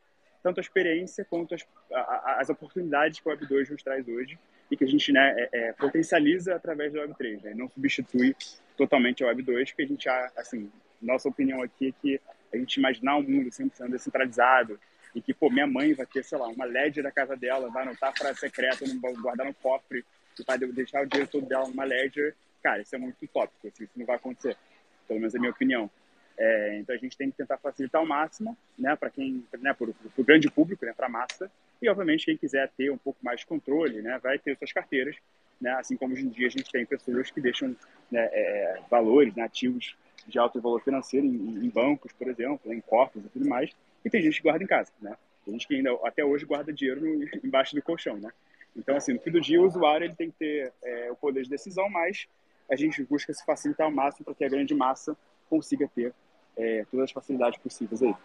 [0.43, 4.37] tanto a experiência quanto as, a, as oportunidades que o Web2 nos traz hoje
[4.71, 7.53] e que a gente né, é, é, potencializa através do Web3, né?
[7.53, 8.33] não substitui
[8.77, 12.21] totalmente o Web2, que a gente, assim, nossa opinião aqui é que
[12.53, 14.79] a gente imaginar um mundo 100% descentralizado
[15.13, 17.83] e que, pô, minha mãe vai ter, sei lá, uma LED da casa dela, vai
[17.83, 18.85] anotar a frase secreta,
[19.21, 20.05] guardar no cofre
[20.39, 23.83] e vai deixar o dinheiro todo dela numa ledger, cara, isso é muito utópico, assim,
[23.83, 24.55] isso não vai acontecer,
[25.05, 25.89] pelo menos é a minha opinião.
[26.37, 29.89] É, então a gente tem que tentar facilitar ao máximo, né, para quem, né, para
[29.89, 31.51] o grande público, né, para a massa,
[31.81, 35.15] e obviamente quem quiser ter um pouco mais de controle, né, vai ter suas carteiras,
[35.59, 37.75] né, assim como hoje em dia a gente tem pessoas que deixam
[38.11, 39.95] né, é, valores, né, ativos
[40.27, 43.71] de alto valor financeiro em, em, bancos, por exemplo, em corpos e tudo mais,
[44.05, 45.15] e tem gente que guarda em casa, né?
[45.43, 48.31] Tem gente que ainda até hoje guarda dinheiro no, embaixo do colchão, né?
[48.75, 51.43] Então, assim, no fim do dia, o usuário ele tem que ter é, o poder
[51.43, 52.27] de decisão, mas
[52.69, 55.15] a gente busca se facilitar ao máximo para que a grande massa
[55.49, 56.13] consiga ter
[56.55, 58.15] é, todas as facilidades possíveis aí.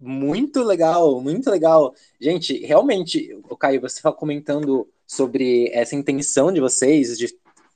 [0.00, 1.94] Muito legal, muito legal.
[2.18, 7.28] Gente, realmente, o Caio, você está comentando sobre essa intenção de vocês de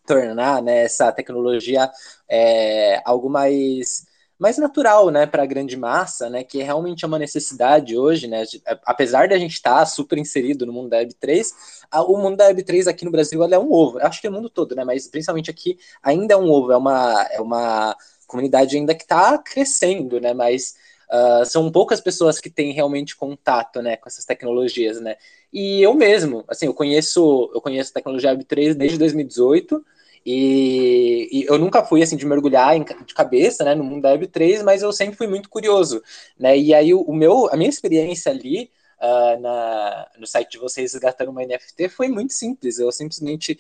[0.07, 1.91] tornar né, essa tecnologia
[2.29, 4.07] é, algo mais
[4.37, 8.45] mais natural, né, para a grande massa, né, que realmente é uma necessidade hoje, né,
[8.45, 11.53] de, apesar de a gente estar tá super inserido no mundo da Web3,
[11.89, 14.33] a, o mundo da Web3 aqui no Brasil é um ovo, acho que é o
[14.33, 18.77] mundo todo, né, mas principalmente aqui ainda é um ovo, é uma, é uma comunidade
[18.77, 20.35] ainda que está crescendo, né?
[20.35, 20.75] Mas
[21.11, 25.17] uh, são poucas pessoas que têm realmente contato, né, com essas tecnologias, né?
[25.53, 29.85] E eu mesmo, assim, eu conheço, eu conheço a tecnologia Web3 desde 2018.
[30.27, 34.17] E, e, eu nunca fui assim de mergulhar em, de cabeça né, no mundo da
[34.17, 36.03] Web3, mas eu sempre fui muito curioso.
[36.39, 36.59] Né?
[36.59, 40.95] E aí o, o meu, a minha experiência ali uh, na, no site de vocês
[40.95, 42.79] resgatando uma NFT foi muito simples.
[42.79, 43.59] Eu simplesmente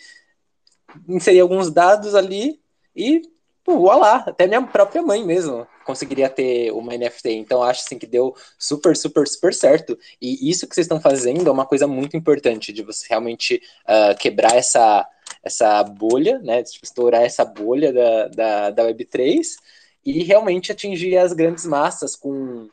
[1.09, 2.61] inseri alguns dados ali
[2.97, 3.23] e
[3.65, 7.31] pô, lá, até minha própria mãe mesmo conseguiria ter uma NFT.
[7.31, 9.99] Então acho assim que deu super, super, super certo.
[10.21, 14.17] E isso que vocês estão fazendo é uma coisa muito importante de você realmente uh,
[14.19, 15.09] quebrar essa
[15.43, 16.63] essa bolha, né?
[16.63, 19.57] Tipo, estourar essa bolha da, da, da Web3
[20.05, 22.69] e realmente atingir as grandes massas com,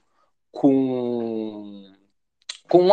[0.52, 1.92] com
[2.70, 2.88] com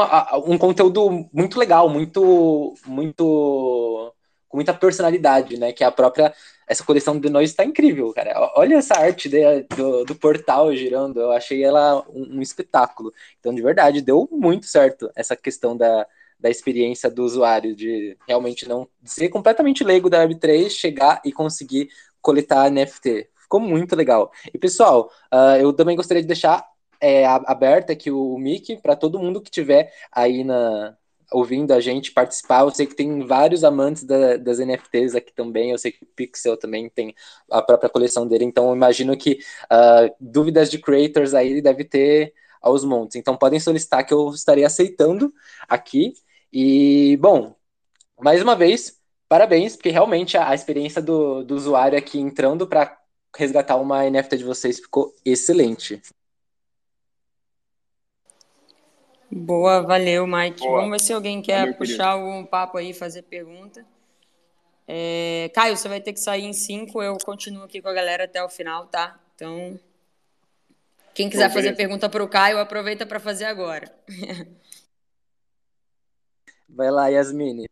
[0.52, 4.12] um conteúdo muito legal, muito, muito,
[4.48, 5.72] com muita personalidade, né?
[5.72, 6.34] Que é a própria,
[6.68, 8.52] essa coleção de nós está incrível, cara.
[8.54, 13.12] Olha essa arte de, do, do portal girando, eu achei ela um, um, espetáculo.
[13.40, 16.06] Então, de verdade, deu muito certo essa questão da,
[16.38, 21.88] da experiência do usuário, de realmente não ser completamente leigo da Web3, chegar e conseguir
[22.20, 23.30] coletar NFT.
[23.36, 24.30] Ficou muito legal.
[24.52, 26.68] E, pessoal, uh, eu também gostaria de deixar
[27.00, 30.97] é, aberta aqui o, o mic para todo mundo que tiver aí na,
[31.32, 32.62] ouvindo a gente participar.
[32.62, 35.70] Eu sei que tem vários amantes da, das NFTs aqui também.
[35.70, 37.14] Eu sei que o Pixel também tem
[37.50, 38.44] a própria coleção dele.
[38.44, 43.16] Então, eu imagino que uh, dúvidas de creators aí deve ter aos montes.
[43.16, 45.32] Então, podem solicitar que eu estarei aceitando
[45.68, 46.12] aqui.
[46.52, 47.54] E, bom,
[48.20, 52.98] mais uma vez, parabéns, porque realmente a, a experiência do, do usuário aqui entrando para
[53.36, 56.00] resgatar uma NFT de vocês ficou excelente.
[59.30, 60.60] Boa, valeu, Mike.
[60.60, 60.80] Boa.
[60.80, 63.84] Vamos ver se alguém quer valeu, puxar algum papo aí, fazer pergunta.
[64.86, 65.50] É...
[65.54, 68.42] Caio, você vai ter que sair em cinco, eu continuo aqui com a galera até
[68.42, 69.20] o final, tá?
[69.34, 69.78] Então,
[71.14, 73.92] quem quiser fazer pergunta para o Caio, aproveita para fazer agora.
[76.68, 77.68] Vai lá, Yasmine.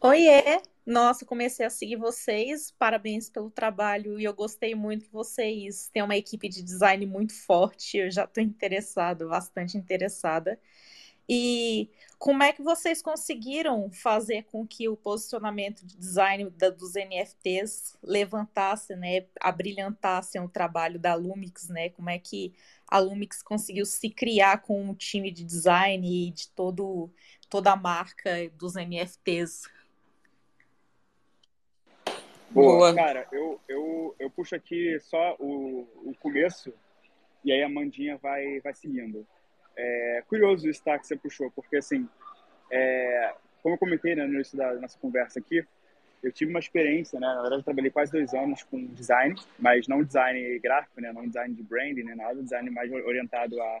[0.00, 0.60] Oiê!
[0.86, 2.70] Nossa, comecei a seguir vocês.
[2.70, 7.34] Parabéns pelo trabalho e eu gostei muito que vocês têm uma equipe de design muito
[7.34, 7.98] forte.
[7.98, 10.60] Eu já estou interessado, bastante interessada.
[11.28, 16.94] E como é que vocês conseguiram fazer com que o posicionamento de design da, dos
[16.94, 21.90] NFTs levantasse, né, abrilhantasse o trabalho da Lumix, né?
[21.90, 22.54] Como é que
[22.88, 27.10] a Lumix conseguiu se criar com um time de design e de todo,
[27.50, 29.62] toda a marca dos NFTs
[32.50, 32.94] Boa.
[32.94, 36.72] Cara, eu, eu, eu puxo aqui só o, o começo
[37.44, 39.26] e aí a Mandinha vai, vai seguindo.
[39.76, 42.08] É curioso isso tá, que você puxou, porque assim,
[42.70, 45.64] é, como eu comentei né, no início da nossa conversa aqui,
[46.22, 47.26] eu tive uma experiência, né?
[47.26, 51.12] Na verdade, eu trabalhei quase dois anos com design, mas não design gráfico, né?
[51.12, 52.14] Não design de branding, né?
[52.14, 53.80] Nada, design mais orientado à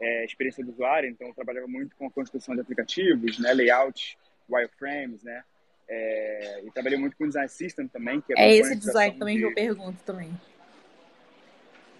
[0.00, 1.08] é, experiência do usuário.
[1.08, 3.52] Então, eu trabalhava muito com a construção de aplicativos, né?
[3.54, 4.18] Layout,
[4.50, 5.42] wireframes, né?
[5.88, 8.20] É, e trabalhei muito com design system também.
[8.20, 9.42] Que é, é esse design também de...
[9.42, 10.30] que eu pergunto também.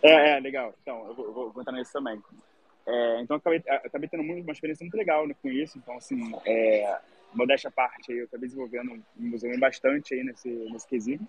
[0.03, 0.75] É, é legal.
[0.83, 2.21] Então, eu vou, eu vou entrar nisso também.
[2.87, 5.79] É, então, acabei, acabei tendo uma experiência muito legal né, com isso.
[5.79, 6.99] Então, assim, é,
[7.35, 11.27] modéstia à parte, eu acabei desenvolvendo, me desenvolvendo bastante aí nesse, nesse quesito.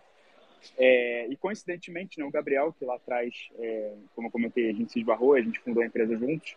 [0.77, 4.91] É, e, coincidentemente, né, o Gabriel, que lá atrás, é, como eu comentei, a gente
[4.91, 6.55] se esbarrou, a gente fundou a empresa juntos.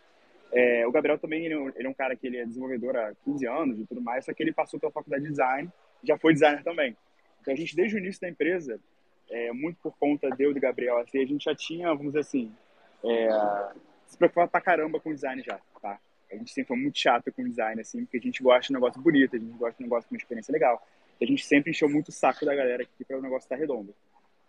[0.52, 3.12] É, o Gabriel também, ele, é ele, é um cara que ele é desenvolvedor há
[3.24, 5.70] 15 anos e tudo mais, só que ele passou pela faculdade de design
[6.02, 6.96] já foi designer também.
[7.40, 8.78] Então a gente, desde o início da empresa,
[9.30, 12.08] é, muito por conta de eu e do Gabriel, assim, a gente já tinha, vamos
[12.08, 12.52] dizer assim,
[13.04, 13.28] é,
[14.06, 15.98] se preocupava pra caramba com design já, tá?
[16.30, 18.80] A gente sempre foi muito chato com design, assim, porque a gente gosta de um
[18.80, 20.86] negócio bonito, a gente gosta de um negócio com uma experiência legal.
[21.20, 23.94] A gente sempre encheu muito o saco da galera aqui para o negócio estar redondo.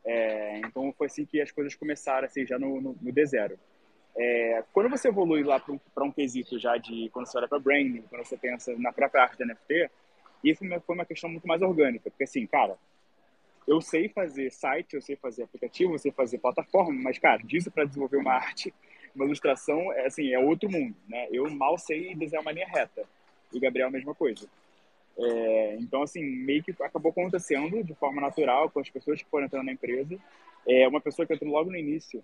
[0.04, 3.58] É, então foi assim que as coisas começaram, assim, já no, no, no D0.
[4.16, 7.60] É, quando você evolui lá para um, um quesito já de, quando você olha para
[7.60, 9.90] branding, quando você pensa na própria arte da NFT,
[10.44, 12.78] isso foi uma questão muito mais orgânica, porque assim, cara,
[13.68, 17.72] eu sei fazer site, eu sei fazer aplicativo, eu sei fazer plataforma, mas, cara, disso
[17.72, 18.74] para desenvolver uma arte,
[19.16, 21.28] uma ilustração, é, assim, é outro mundo, né?
[21.32, 23.04] Eu mal sei desenhar uma linha reta.
[23.54, 24.48] E o Gabriel a mesma coisa.
[25.18, 29.46] É, então, assim, meio que acabou acontecendo de forma natural com as pessoas que foram
[29.46, 30.18] entrando na empresa.
[30.68, 32.24] É, uma pessoa que entrou logo no início,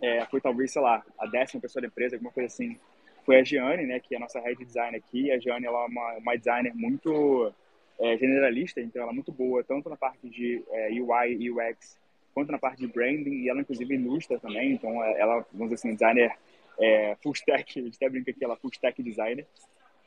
[0.00, 2.78] é, foi talvez, sei lá, a décima pessoa da empresa, alguma coisa assim,
[3.24, 5.30] foi a Giane, né, que é a nossa head design aqui.
[5.30, 7.52] A Giane ela é uma, uma designer muito
[7.98, 11.98] é, generalista, então ela é muito boa, tanto na parte de é, UI e UX,
[12.34, 15.74] quanto na parte de branding, e ela inclusive ilustra também, então é, ela, vamos dizer
[15.74, 16.32] assim, designer
[16.80, 19.46] é, full stack, a gente até brinca aqui, ela é full stack designer.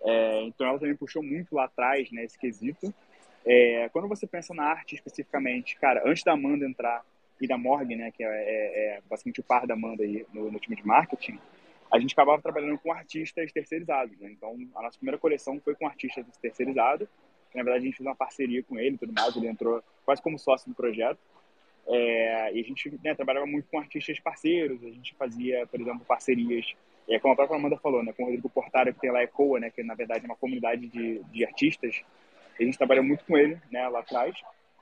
[0.03, 2.93] É, então ela também puxou muito lá atrás, né, esse quesito.
[3.45, 7.03] É, quando você pensa na arte especificamente, cara, antes da Amanda entrar,
[7.39, 10.51] e da Morgan, né, que é, é, é basicamente o par da Amanda aí no,
[10.51, 11.38] no, time de marketing,
[11.91, 14.17] a gente acabava trabalhando com artistas terceirizados.
[14.19, 14.31] Né?
[14.31, 17.07] Então, a nossa primeira coleção foi com artistas terceirizados.
[17.53, 19.36] Na verdade, a gente fez uma parceria com ele e tudo mais.
[19.36, 21.19] Ele entrou quase como sócio do projeto.
[21.88, 24.83] É, e a gente né, trabalhava muito com artistas parceiros.
[24.83, 26.73] A gente fazia, por exemplo, parcerias,
[27.07, 29.23] é, como a própria Amanda falou, né, com o Rodrigo Portara, que tem lá a
[29.23, 32.03] ECOA, né, que na verdade é uma comunidade de, de artistas.
[32.59, 34.36] A gente trabalhou muito com ele né, lá atrás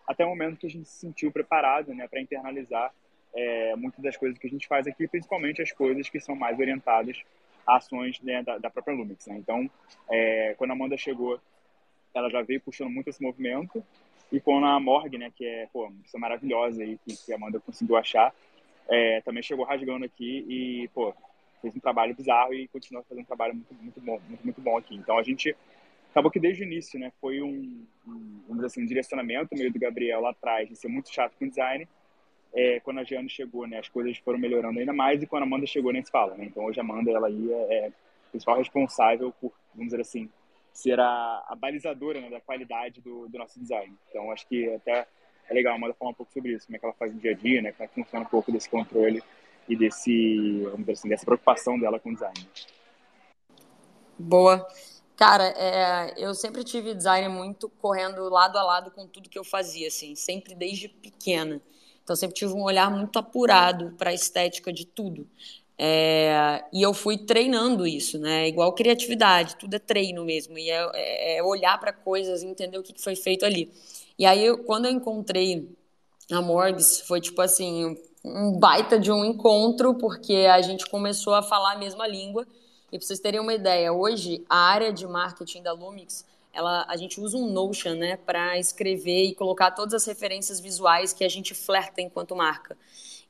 [0.07, 2.93] até o momento que a gente se sentiu preparado né, para internalizar
[3.35, 6.59] é, muitas das coisas que a gente faz aqui, principalmente as coisas que são mais
[6.59, 7.21] orientadas
[7.65, 9.25] a ações né, da, da, própria Lumix.
[9.27, 9.37] Né?
[9.37, 9.69] Então,
[10.09, 11.39] é, quando a Amanda chegou,
[12.13, 13.83] ela já veio puxando muito esse movimento,
[14.31, 17.35] e quando a Morg, né, que é pô, uma pessoa maravilhosa aí, que, que a
[17.35, 18.33] Amanda conseguiu achar,
[18.89, 21.13] é, também chegou rasgando aqui e pô,
[21.61, 24.77] fez um trabalho bizarro e continua fazendo um trabalho muito, muito bom, muito, muito bom
[24.77, 24.95] aqui.
[24.95, 25.55] Então, a gente
[26.11, 30.21] acabou que desde o início, né, foi um, um, assim, um direcionamento meio do Gabriel
[30.21, 31.87] lá atrás, de ser muito chato com design.
[32.55, 35.45] É, quando a Giane chegou, né, as coisas foram melhorando ainda mais e quando a
[35.45, 36.45] Amanda chegou nem se fala, né?
[36.45, 37.91] Então hoje a Amanda ela ia é, é
[38.29, 40.29] principal responsável por, vamos dizer assim,
[40.71, 43.95] ser a, a balizadora né, da qualidade do, do, nosso design.
[44.09, 45.07] Então acho que até
[45.49, 47.19] é legal a Amanda falar um pouco sobre isso, como é que ela faz no
[47.19, 49.23] dia a dia, né, como é que funciona um pouco desse controle
[49.67, 52.47] e desse, vamos dizer assim, dessa preocupação dela com o design.
[54.17, 54.67] Boa.
[55.15, 59.43] Cara, é, eu sempre tive design muito correndo lado a lado com tudo que eu
[59.43, 61.61] fazia, assim, sempre desde pequena.
[62.03, 65.27] Então, sempre tive um olhar muito apurado para a estética de tudo.
[65.77, 68.47] É, e eu fui treinando isso, né?
[68.47, 70.57] Igual criatividade, tudo é treino mesmo.
[70.57, 73.71] E é, é, é olhar para coisas entender o que foi feito ali.
[74.17, 75.69] E aí, eu, quando eu encontrei
[76.31, 81.41] a Morgs, foi tipo assim, um baita de um encontro, porque a gente começou a
[81.41, 82.45] falar a mesma língua
[82.93, 86.23] e para vocês terem uma ideia, hoje a área de marketing da Lumix,
[86.53, 91.11] ela, a gente usa um Notion né, para escrever e colocar todas as referências visuais
[91.11, 92.77] que a gente flerta enquanto marca.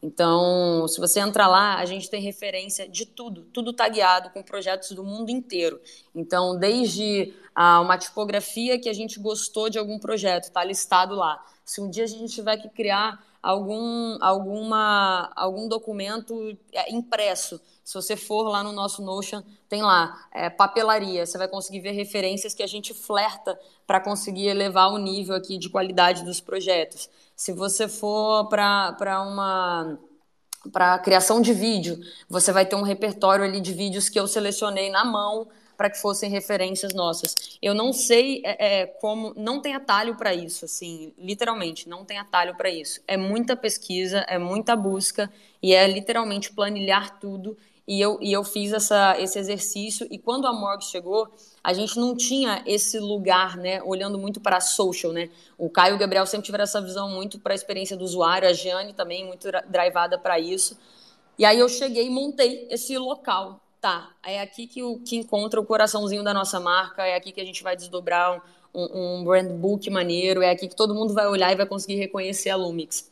[0.01, 4.91] Então, se você entrar lá, a gente tem referência de tudo, tudo tagueado com projetos
[4.91, 5.80] do mundo inteiro.
[6.13, 11.41] Então, desde ah, uma tipografia que a gente gostou de algum projeto, está listado lá.
[11.63, 17.94] Se um dia a gente tiver que criar algum, alguma, algum documento é, impresso, se
[17.96, 21.26] você for lá no nosso Notion, tem lá é, papelaria.
[21.26, 25.58] Você vai conseguir ver referências que a gente flerta para conseguir elevar o nível aqui
[25.58, 27.10] de qualidade dos projetos.
[27.36, 30.00] Se você for para uma
[30.72, 34.89] para criação de vídeo, você vai ter um repertório ali de vídeos que eu selecionei
[34.89, 37.57] na mão para que fossem referências nossas.
[37.61, 42.17] Eu não sei é, é como, não tem atalho para isso, assim, literalmente, não tem
[42.17, 43.01] atalho para isso.
[43.07, 47.57] É muita pesquisa, é muita busca e é literalmente planilhar tudo
[47.88, 50.07] e eu, e eu fiz essa, esse exercício.
[50.09, 51.30] E quando a Morg chegou,
[51.63, 55.30] a gente não tinha esse lugar, né, olhando muito para a social, né?
[55.57, 58.47] O Caio e o Gabriel sempre tiveram essa visão muito para a experiência do usuário,
[58.47, 60.78] a Giane também muito drivada para isso.
[61.38, 63.59] E aí eu cheguei e montei esse local.
[63.84, 67.42] Tá, é aqui que, o, que encontra o coraçãozinho da nossa marca, é aqui que
[67.42, 68.42] a gente vai desdobrar
[68.74, 71.96] um, um, brand book maneiro, é aqui que todo mundo vai olhar e vai conseguir
[71.96, 73.12] reconhecer a Lumix.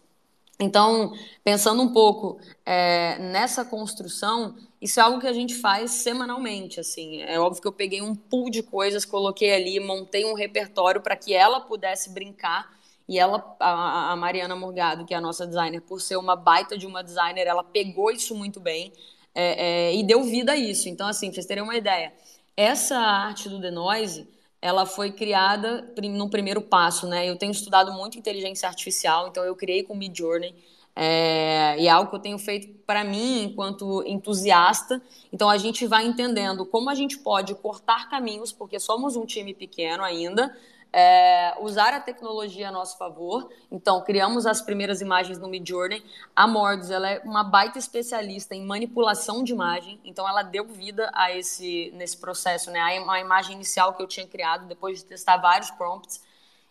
[0.57, 1.11] Então,
[1.43, 6.79] pensando um pouco é, nessa construção, isso é algo que a gente faz semanalmente.
[6.79, 11.01] Assim, é óbvio que eu peguei um pool de coisas, coloquei ali, montei um repertório
[11.01, 12.71] para que ela pudesse brincar.
[13.09, 16.77] E ela, a, a Mariana Morgado, que é a nossa designer, por ser uma baita
[16.77, 18.93] de uma designer, ela pegou isso muito bem
[19.33, 20.89] é, é, e deu vida a isso.
[20.89, 22.13] Então, assim, pra vocês terem uma ideia,
[22.55, 24.27] essa arte do The Noise
[24.61, 27.27] ela foi criada no primeiro passo, né?
[27.27, 30.53] Eu tenho estudado muito inteligência artificial, então eu criei com Mid Journey.
[30.95, 35.01] É, e é algo que eu tenho feito para mim enquanto entusiasta.
[35.33, 39.53] Então a gente vai entendendo como a gente pode cortar caminhos, porque somos um time
[39.53, 40.55] pequeno ainda,
[40.93, 43.49] é, usar a tecnologia a nosso favor.
[43.71, 46.03] Então, criamos as primeiras imagens no Midjourney.
[46.35, 51.09] A Mords ela é uma baita especialista em manipulação de imagem, então ela deu vida
[51.13, 52.79] a esse nesse processo, né?
[52.79, 56.21] A, a imagem inicial que eu tinha criado depois de testar vários prompts.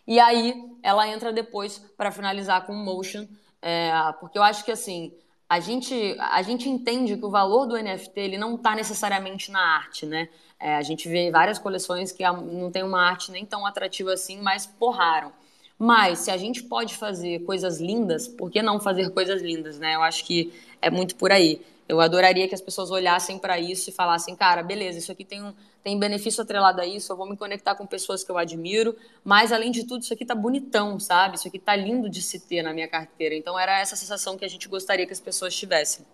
[0.06, 3.26] E aí ela entra depois para finalizar com motion,
[3.62, 5.12] é, porque eu acho que assim
[5.50, 9.58] a gente, a gente entende que o valor do NFT ele não está necessariamente na
[9.60, 10.28] arte, né?
[10.60, 14.40] É, a gente vê várias coleções que não tem uma arte nem tão atrativa assim,
[14.40, 15.32] mas porraram.
[15.76, 19.96] Mas se a gente pode fazer coisas lindas, por que não fazer coisas lindas, né?
[19.96, 21.60] Eu acho que é muito por aí.
[21.88, 25.42] Eu adoraria que as pessoas olhassem para isso e falassem, cara, beleza, isso aqui tem,
[25.42, 28.96] um, tem benefício atrelado a isso, eu vou me conectar com pessoas que eu admiro,
[29.24, 31.36] mas além de tudo, isso aqui tá bonitão, sabe?
[31.36, 33.34] Isso aqui tá lindo de se ter na minha carteira.
[33.34, 36.04] Então era essa sensação que a gente gostaria que as pessoas tivessem.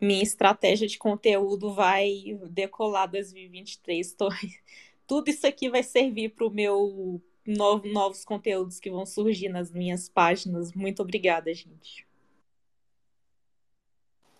[0.00, 4.12] Minha estratégia de conteúdo vai decolar 2023.
[4.14, 4.28] Tô...
[5.06, 10.08] Tudo isso aqui vai servir para o meu novos conteúdos que vão surgir nas minhas
[10.08, 10.72] páginas.
[10.72, 12.06] Muito obrigada, gente.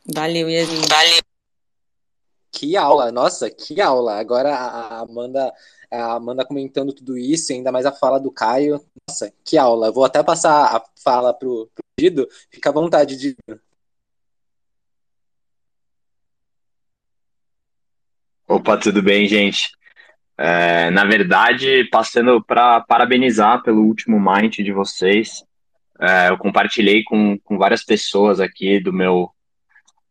[0.07, 0.83] Valeu, Yasmin.
[0.89, 1.22] Valeu.
[2.53, 4.19] Que aula, nossa, que aula.
[4.21, 5.53] Agora a Amanda,
[5.91, 8.81] a Amanda comentando tudo isso, ainda mais a fala do Caio.
[9.09, 9.91] Nossa, que aula.
[9.91, 12.29] Vou até passar a fala pro, pro Dido.
[12.51, 13.39] Fica à vontade, Dido.
[18.47, 19.71] Opa, tudo bem, gente?
[20.37, 25.43] É, na verdade, passando para parabenizar pelo último Mind de vocês.
[25.99, 29.31] É, eu compartilhei com, com várias pessoas aqui do meu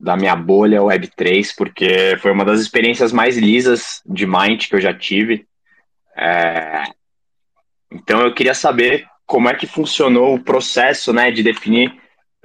[0.02, 4.82] da minha bolha Web3, porque foi uma das experiências mais lisas de Mind que eu
[4.82, 5.46] já tive.
[6.18, 6.84] É,
[7.92, 11.90] então eu queria saber como é que funcionou o processo né, de definir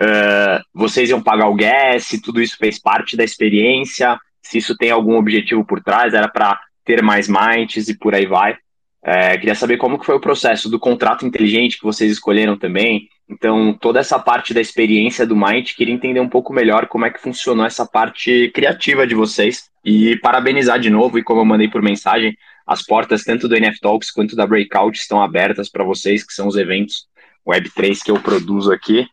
[0.01, 4.77] uh, vocês iam pagar o gas, se tudo isso fez parte da experiência, se isso
[4.77, 8.57] tem algum objetivo por trás, era para ter mais minds e por aí vai.
[9.03, 13.09] É, queria saber como que foi o processo do contrato inteligente que vocês escolheram também.
[13.29, 17.11] Então, toda essa parte da experiência do Mind, queria entender um pouco melhor como é
[17.11, 19.69] que funcionou essa parte criativa de vocês.
[19.85, 23.81] E parabenizar de novo, e como eu mandei por mensagem, as portas tanto do NF
[23.81, 27.09] Talks quanto da Breakout estão abertas para vocês, que são os eventos
[27.47, 29.07] Web3 que eu produzo aqui.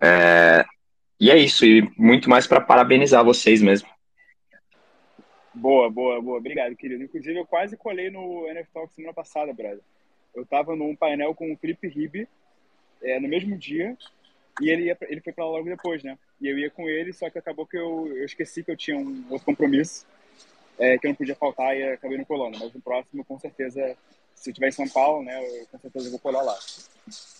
[0.00, 0.64] É,
[1.20, 3.88] e é isso, e muito mais para parabenizar vocês mesmo.
[5.54, 6.38] Boa, boa, boa.
[6.38, 7.04] Obrigado, querido.
[7.04, 9.80] Inclusive, eu quase colei no NF Talk semana passada, brother.
[10.34, 12.26] Eu tava num painel com o Felipe Ribe
[13.02, 13.96] é, no mesmo dia
[14.60, 16.18] e ele, ia, ele foi para lá logo depois, né?
[16.40, 18.96] E eu ia com ele, só que acabou que eu, eu esqueci que eu tinha
[18.96, 20.06] um outro compromisso
[20.78, 22.58] é, que eu não podia faltar e acabei não colando.
[22.58, 23.96] Mas no próximo, com certeza,
[24.34, 26.58] se eu estiver em São Paulo, né, eu, com certeza vou colar lá.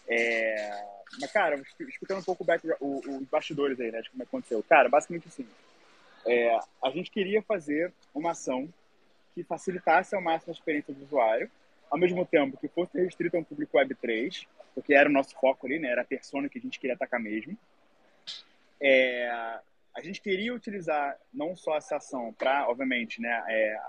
[0.08, 0.84] É...
[1.20, 2.44] Mas, cara, explicando um pouco
[2.80, 4.62] o, os bastidores aí, né, de como aconteceu.
[4.62, 5.46] Cara, basicamente assim,
[6.24, 8.72] é, a gente queria fazer uma ação
[9.34, 11.50] que facilitasse ao máximo a experiência do usuário,
[11.90, 15.66] ao mesmo tempo que fosse restrito a um público Web3, porque era o nosso foco
[15.66, 15.88] ali, né?
[15.88, 17.56] Era a persona que a gente queria atacar mesmo.
[18.80, 19.28] É,
[19.94, 23.80] a gente queria utilizar não só essa ação para, obviamente, né, é,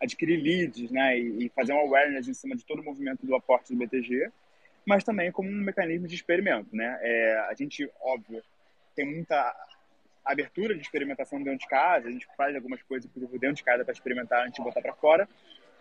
[0.00, 3.34] adquirir leads, né, e, e, fazer uma awareness em cima de todo o movimento do
[3.34, 4.30] aporte do BTG,
[4.86, 6.98] mas também como um mecanismo de experimento, né?
[7.02, 8.42] É, a gente, óbvio,
[8.96, 9.54] tem muita
[10.24, 13.92] abertura de experimentação dentro de casa, a gente faz algumas coisas dentro de casa para
[13.92, 15.28] experimentar antes de botar para fora,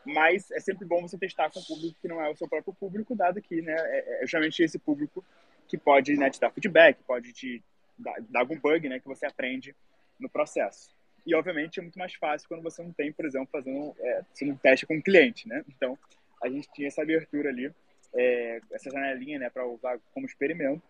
[0.08, 2.74] mas é sempre bom você testar com um público que não é o seu próprio
[2.74, 5.24] público, dado que né, é, é justamente esse público
[5.68, 7.64] que pode né, te dar feedback, pode te
[7.98, 9.76] dar, dar algum bug né, que você aprende
[10.20, 10.96] no processo.
[11.26, 14.56] E, obviamente, é muito mais fácil quando você não tem, por exemplo, fazendo, é, um
[14.56, 15.62] teste com um cliente, né?
[15.68, 16.00] Então,
[16.42, 17.70] a gente tinha essa abertura ali,
[18.14, 20.82] é, essa janelinha, né, para usar como experimento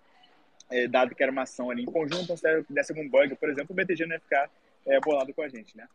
[0.70, 3.74] é, dado que era uma ação ali em conjunto, se desse algum bug, por exemplo,
[3.74, 4.50] o BTG não ia ficar
[4.86, 5.88] é, bolado com a gente, né?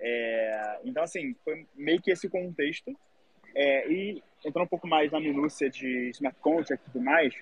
[0.00, 2.96] É, então, assim, foi meio que esse contexto.
[3.54, 7.34] É, e entrando um pouco mais na minúcia de smart contract e tudo mais,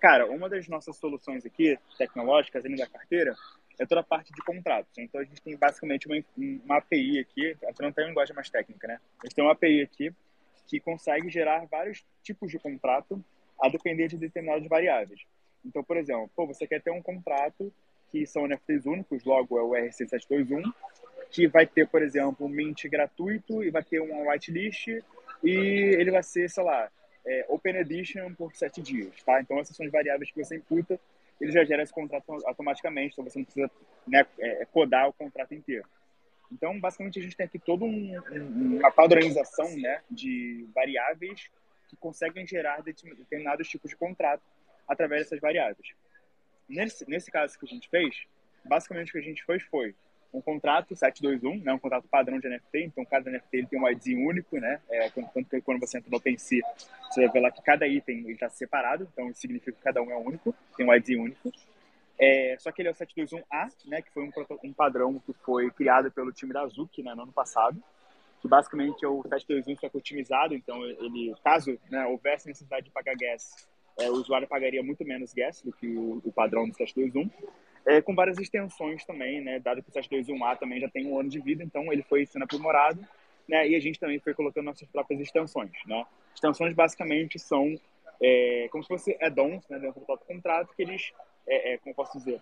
[0.00, 3.34] cara, uma das nossas soluções aqui, tecnológicas, além da carteira,
[3.78, 4.92] é toda a parte de contratos.
[4.98, 6.16] Então, a gente tem basicamente uma,
[6.64, 9.00] uma API aqui, até não tem linguagem mais técnica, né?
[9.22, 10.12] A gente tem uma API aqui
[10.66, 13.22] que consegue gerar vários tipos de contrato
[13.60, 15.20] a depender de determinadas variáveis.
[15.64, 17.72] Então, por exemplo, pô, você quer ter um contrato
[18.10, 20.62] que são NFTs únicos, logo é o RC721,
[21.30, 24.88] que vai ter, por exemplo, um mint gratuito e vai ter uma whitelist
[25.42, 26.90] e ele vai ser, sei lá,
[27.26, 29.40] é, Open Edition por sete dias, tá?
[29.40, 30.98] Então, essas são as variáveis que você imputa,
[31.40, 33.70] ele já gera esse contrato automaticamente, então você não precisa
[34.06, 35.86] né, é, codar o contrato inteiro.
[36.52, 41.48] Então, basicamente, a gente tem aqui toda um, um, uma padronização né, de variáveis
[41.88, 44.42] que conseguem gerar determinados tipos de contrato
[44.86, 45.94] através dessas variáveis.
[46.68, 48.24] Nesse, nesse caso que a gente fez,
[48.64, 49.94] basicamente o que a gente fez foi
[50.32, 53.88] um contrato 721, né, um contrato padrão de NFT, então cada NFT ele tem um
[53.88, 56.62] ID único, né, é, tanto que quando você entra no OpenSea,
[57.10, 60.10] você vai ver lá que cada item está separado, então isso significa que cada um
[60.10, 61.52] é único, tem um ID único.
[62.22, 64.30] É, só que ele é o 721A, né, que foi um,
[64.62, 67.82] um padrão que foi criado pelo time da Azuki né, no ano passado,
[68.40, 72.90] que basicamente é o 721 só que otimizado, então ele, caso né, houvesse necessidade de
[72.90, 73.68] pagar gas
[74.00, 77.30] é, o usuário pagaria muito menos gas do que o, o padrão do 721,
[77.86, 81.28] é, com várias extensões também, né, dado que o 721A também já tem um ano
[81.28, 83.00] de vida, então ele foi sendo aprimorado,
[83.48, 85.72] né, e a gente também foi colocando nossas próprias extensões.
[85.86, 86.04] Né.
[86.34, 87.74] Extensões basicamente são
[88.22, 91.12] é, como se fosse add-ons né, dentro do próprio contrato, que eles,
[91.46, 92.40] é, é, como posso dizer,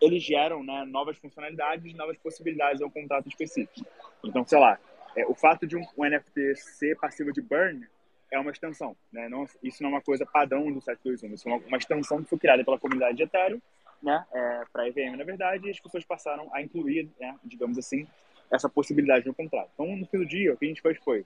[0.00, 3.86] eles geram né, novas funcionalidades, novas possibilidades ao contrato específico.
[4.24, 4.78] Então, sei lá,
[5.16, 7.86] é, o fato de um, um NFT ser passivo de burn
[8.30, 9.28] é uma extensão, né?
[9.28, 12.30] Não, isso não é uma coisa padrão do 721, isso é uma, uma extensão que
[12.30, 13.60] foi criada pela comunidade de Ethereum,
[14.02, 14.24] né?
[14.32, 18.06] É, para a EVM, na verdade, e as pessoas passaram a incluir, né, digamos assim,
[18.50, 19.70] essa possibilidade no contrato.
[19.74, 21.24] Então, no fim do dia, o que a gente fez foi,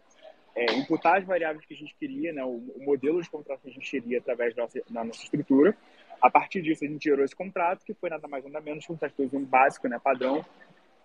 [0.55, 3.71] é, imputar as variáveis que a gente queria, né, o, o modelo de contrato que
[3.71, 5.77] a gente queria através da nossa, da nossa estrutura.
[6.21, 8.93] A partir disso, a gente gerou esse contrato, que foi nada mais nada menos que
[8.93, 10.45] um teste básico, né, padrão,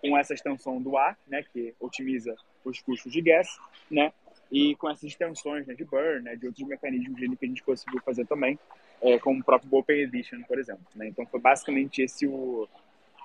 [0.00, 3.58] com essa extensão do ar, né, que otimiza os custos de gas,
[3.90, 4.12] né,
[4.50, 8.00] e com essas extensões né, de burn, né, de outros mecanismos que a gente conseguiu
[8.00, 8.58] fazer também,
[9.02, 10.84] é, como o próprio Open Edition, por exemplo.
[10.94, 11.08] Né?
[11.08, 12.68] Então, foi basicamente esse o,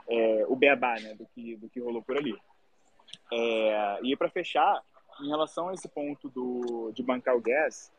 [0.07, 2.35] é, o beabá né, do, que, do que rolou por ali.
[3.31, 4.81] É, e para fechar,
[5.21, 7.91] em relação a esse ponto do, de bancar o gas,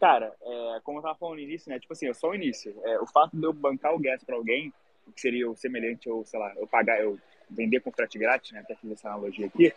[0.00, 2.74] cara, é, como eu estava falando no início, né, tipo assim, é só o início.
[2.84, 4.72] É, o fato de eu bancar o gas para alguém,
[5.14, 7.18] que seria o semelhante, ou sei lá, eu pagar, eu
[7.50, 9.72] vender com frete grátis, né, até fiz essa analogia aqui,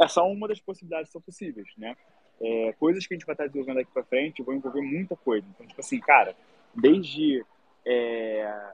[0.00, 1.96] é só uma das possibilidades que são possíveis, né?
[2.40, 5.44] É, coisas que a gente vai estar desenvolvendo aqui para frente vão envolver muita coisa.
[5.50, 6.36] Então, tipo assim, cara,
[6.80, 7.44] desde
[7.86, 8.72] é,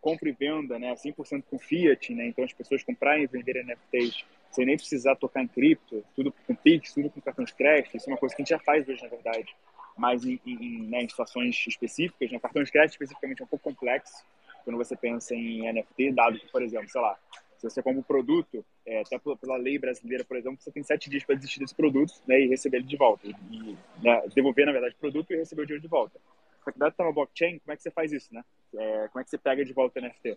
[0.00, 4.24] compra e venda, né, 100% com fiat, né, então as pessoas comprarem e venderem NFTs
[4.50, 8.08] sem nem precisar tocar em cripto, tudo com Pix, tudo com cartão de crédito, isso
[8.08, 9.54] é uma coisa que a gente já faz hoje, na verdade,
[9.96, 13.70] mas em, em, né, em situações específicas, né, cartão de crédito especificamente é um pouco
[13.70, 14.24] complexo,
[14.64, 17.16] quando você pensa em NFT, dado que, por exemplo, sei lá,
[17.56, 21.08] se você compra um produto, é, até pela, lei brasileira, por exemplo, você tem sete
[21.08, 23.26] dias para desistir desse produto né, e receber ele de volta.
[23.26, 26.20] E, né, devolver, na verdade, o produto e receber o dinheiro de volta.
[26.66, 28.44] Só que dado que tá blockchain, como é que você faz isso, né?
[28.74, 30.36] É, como é que você pega de volta o NFT?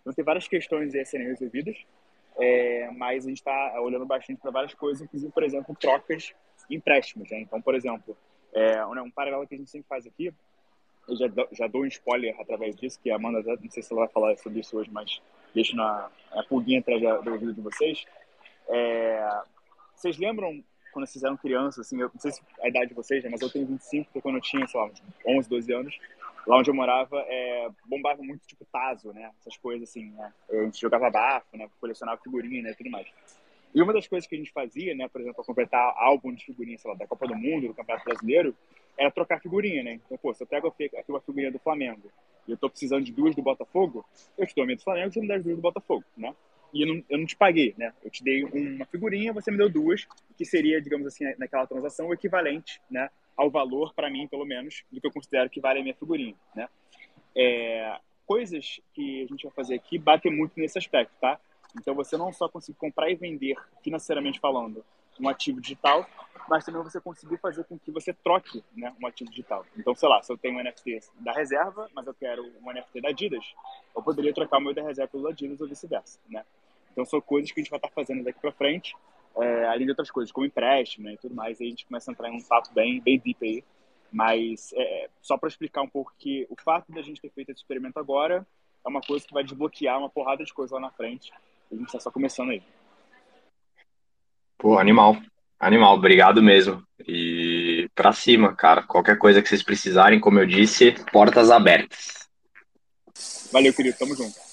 [0.00, 1.76] Então tem várias questões aí a serem resolvidas,
[2.36, 6.34] é, mas a gente está olhando bastante para várias coisas, inclusive, por exemplo, trocas
[6.68, 7.30] e empréstimos.
[7.30, 7.42] Né?
[7.42, 8.16] Então, por exemplo,
[8.52, 10.34] é, um paralelo que a gente sempre faz aqui,
[11.08, 14.04] eu já, já dou um spoiler através disso, que a Amanda, não sei se ela
[14.04, 15.22] vai falar sobre isso hoje, mas
[15.54, 18.04] deixo na a pulguinha atrás do ouvido de vocês.
[18.68, 19.42] É,
[19.94, 20.60] vocês lembram
[20.98, 23.40] quando vocês eram crianças, assim, eu não sei se a idade de vocês, né, mas
[23.40, 24.90] eu tenho 25, porque quando eu tinha, sei lá,
[25.24, 25.98] 11, 12 anos,
[26.44, 30.64] lá onde eu morava, é, bombava muito, tipo, taso, né, essas coisas, assim, né, a
[30.64, 33.06] gente jogava bafo, né, colecionava figurinha, né, tudo mais.
[33.72, 36.44] E uma das coisas que a gente fazia, né, por exemplo, para completar álbum de
[36.44, 38.56] figurinha, sei lá, da Copa do Mundo, do Campeonato Brasileiro,
[38.96, 40.00] era trocar figurinha, né?
[40.04, 42.10] Então, pô, se eu pego aqui uma figurinha do Flamengo
[42.48, 44.04] e eu tô precisando de duas do Botafogo,
[44.36, 46.04] eu te dou a minha do Flamengo e você me dá as duas do Botafogo,
[46.16, 46.34] né?
[46.72, 47.92] E não, eu não te paguei, né?
[48.04, 50.06] Eu te dei uma figurinha, você me deu duas,
[50.36, 53.08] que seria, digamos assim, naquela transação, o equivalente, né?
[53.36, 56.34] Ao valor, para mim, pelo menos, do que eu considero que vale a minha figurinha,
[56.54, 56.68] né?
[57.34, 61.40] É, coisas que a gente vai fazer aqui batem muito nesse aspecto, tá?
[61.78, 64.84] Então, você não só consegue comprar e vender, financeiramente falando,
[65.20, 66.06] um ativo digital,
[66.48, 69.66] mas também você conseguir fazer com que você troque né, um ativo digital.
[69.76, 73.00] Então, sei lá, se eu tenho um NFT da reserva, mas eu quero um NFT
[73.00, 73.54] da Adidas,
[73.94, 76.44] eu poderia trocar o meu da reserva pelo Adidas ou vice-versa, né?
[76.98, 78.92] Então, são coisas que a gente vai estar fazendo daqui para frente,
[79.36, 82.10] é, além de outras coisas, como empréstimo né, e tudo mais, aí a gente começa
[82.10, 83.64] a entrar em um papo bem, bem deep aí.
[84.10, 87.52] Mas, é, só para explicar um pouco que o fato de a gente ter feito
[87.52, 88.44] esse experimento agora
[88.84, 91.32] é uma coisa que vai desbloquear uma porrada de coisa lá na frente.
[91.70, 92.64] A gente está só começando aí.
[94.56, 95.18] Pô, animal.
[95.60, 96.82] Animal, obrigado mesmo.
[97.06, 98.82] E pra cima, cara.
[98.82, 102.28] Qualquer coisa que vocês precisarem, como eu disse, portas abertas.
[103.52, 103.96] Valeu, querido.
[103.96, 104.47] Tamo junto.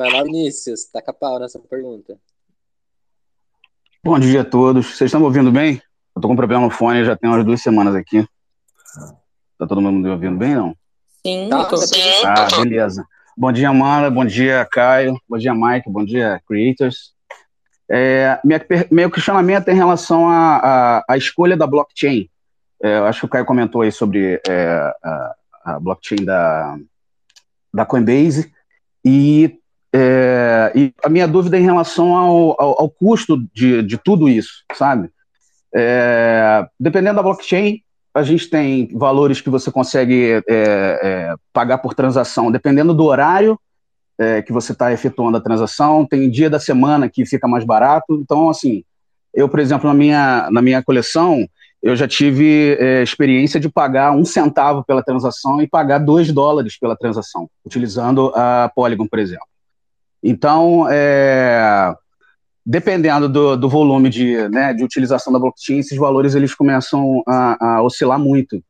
[0.00, 0.86] Vai lá, Vinícius.
[0.86, 2.16] Taca pau nessa pergunta.
[4.02, 4.86] Bom dia a todos.
[4.86, 5.74] Vocês estão me ouvindo bem?
[6.16, 8.26] Eu tô com um problema no fone já tem umas duas semanas aqui.
[9.58, 10.74] Tá todo mundo me ouvindo bem, não?
[11.22, 11.76] Sim, tá, tô.
[12.24, 13.06] Ah, beleza.
[13.36, 14.10] Bom dia, Amanda.
[14.10, 15.20] Bom dia, Caio.
[15.28, 15.90] Bom dia, Mike.
[15.90, 17.12] Bom dia, Creators.
[17.86, 22.26] É, minha, meu questionamento é em relação à escolha da blockchain.
[22.82, 26.78] É, eu acho que o Caio comentou aí sobre é, a, a, blockchain da,
[27.70, 28.50] da Coinbase.
[29.04, 29.59] E,
[29.92, 34.28] é, e, a minha dúvida é em relação ao, ao, ao custo de, de tudo
[34.28, 35.10] isso, sabe?
[35.74, 37.80] É, dependendo da blockchain,
[38.14, 43.58] a gente tem valores que você consegue é, pagar por transação, dependendo do horário
[44.18, 48.20] é, que você está efetuando a transação, tem dia da semana que fica mais barato.
[48.20, 48.84] Então, assim,
[49.32, 51.46] eu, por exemplo, na minha, na minha coleção,
[51.82, 56.78] eu já tive é, experiência de pagar um centavo pela transação e pagar dois dólares
[56.78, 59.46] pela transação, utilizando a Polygon, por exemplo.
[60.22, 61.94] Então, é,
[62.64, 67.76] dependendo do, do volume de, né, de utilização da blockchain, esses valores eles começam a,
[67.78, 68.62] a oscilar muito.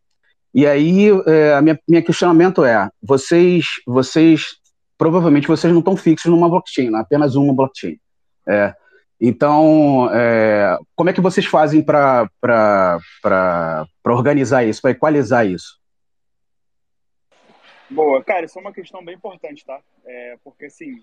[0.55, 4.61] E aí, é, a minha, minha questionamento é: vocês, vocês
[4.99, 7.01] provavelmente vocês não estão fixos numa blockchain, né?
[7.01, 7.99] apenas uma blockchain.
[8.49, 8.75] É,
[9.21, 12.29] então, é, como é que vocês fazem para
[14.05, 15.79] organizar isso, para equalizar isso?
[17.89, 19.79] Boa, cara, isso é uma questão bem importante, tá?
[20.07, 21.03] É, porque, assim,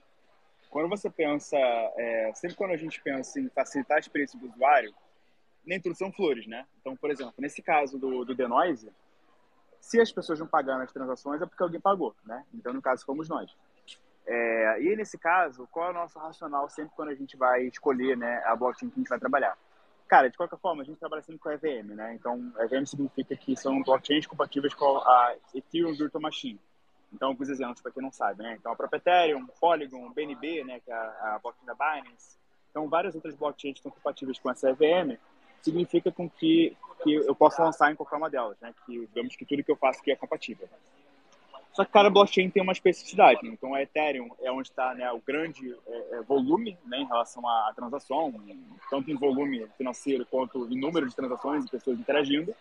[0.69, 4.93] quando você pensa, é, sempre quando a gente pensa em facilitar a experiência do usuário,
[5.65, 6.65] nem tudo são flores, né?
[6.79, 8.89] Então, por exemplo, nesse caso do, do Denoise,
[9.79, 12.43] se as pessoas não pagaram as transações é porque alguém pagou, né?
[12.53, 13.55] Então, no caso, fomos nós.
[14.25, 18.17] É, e nesse caso, qual é o nosso racional sempre quando a gente vai escolher
[18.17, 19.57] né, a blockchain que a gente vai trabalhar?
[20.07, 22.13] Cara, de qualquer forma, a gente trabalha sempre com EVM, né?
[22.13, 26.59] Então, EVM significa que são blockchains compatíveis com a Ethereum Virtual Machine.
[27.13, 28.55] Então, alguns exemplos para quem não sabe, né?
[28.59, 32.37] Então, a própria Ethereum, Polygon, BNB, né, que é a, blockchain da Binance.
[32.69, 35.17] Então, várias outras blockchains que estão compatíveis com essa EVM,
[35.61, 38.73] significa com que, que eu possa lançar em qualquer uma delas, né?
[38.85, 40.67] Que, digamos que tudo que eu faço aqui é compatível.
[41.77, 43.39] Só que cada blockchain tem uma especificidade.
[43.43, 43.51] Né?
[43.53, 47.47] Então, a Ethereum é onde está né, o grande é, é, volume né, em relação
[47.47, 48.33] à transação,
[48.89, 52.55] tanto em volume financeiro quanto em número de transações e pessoas interagindo.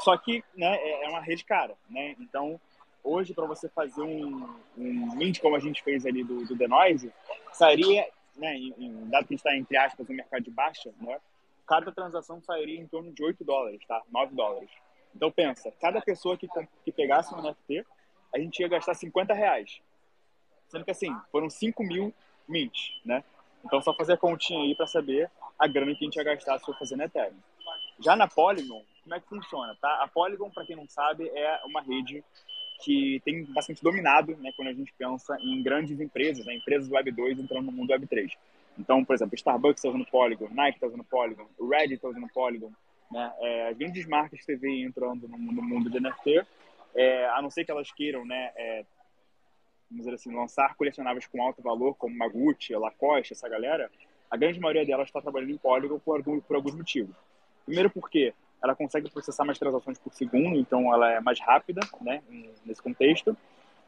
[0.00, 1.76] Só que né, é, é uma rede cara.
[1.88, 2.16] Né?
[2.18, 2.60] Então,
[3.08, 7.12] hoje, para você fazer um, um mint como a gente fez ali do, do Denoise,
[7.52, 8.06] sairia,
[8.36, 11.18] né, em, em, dado que está, entre aspas, no mercado de baixa, né,
[11.66, 14.02] cada transação sairia em torno de 8 dólares, tá?
[14.10, 14.70] 9 dólares.
[15.14, 16.48] Então, pensa, cada pessoa que,
[16.84, 17.84] que pegasse um NFT
[18.34, 19.80] a gente ia gastar 50 reais.
[20.68, 22.14] Sendo que assim, foram 5 mil
[22.46, 23.24] mints, né?
[23.64, 26.58] Então só fazer a continha aí para saber a grana que a gente ia gastar
[26.58, 27.36] se for fazendo Ethereum.
[28.00, 30.02] Já na Polygon, como é que funciona, tá?
[30.02, 32.22] A Polygon, para quem não sabe, é uma rede
[32.80, 37.10] que tem bastante dominado, né, quando a gente pensa em grandes empresas, né, empresas Web
[37.10, 38.32] 2 entrando no mundo Web 3.
[38.78, 42.72] Então, por exemplo, Starbucks está usando Polygon, Nike está usando Polygon, Reddit está usando Polygon,
[43.10, 46.46] né, é, as grandes marcas que você vê entrando no, no mundo de NFT
[46.94, 48.84] é, a não ser que elas queiram, né, é,
[49.90, 53.90] vamos dizer assim, lançar colecionáveis com alto valor, como Maguchi, Lacoste, essa galera,
[54.30, 57.16] a grande maioria delas está trabalhando em Polygon por, por alguns motivos.
[57.64, 58.32] Primeiro porque
[58.62, 62.22] ela consegue processar mais transações por segundo, então ela é mais rápida, né,
[62.64, 63.36] nesse contexto.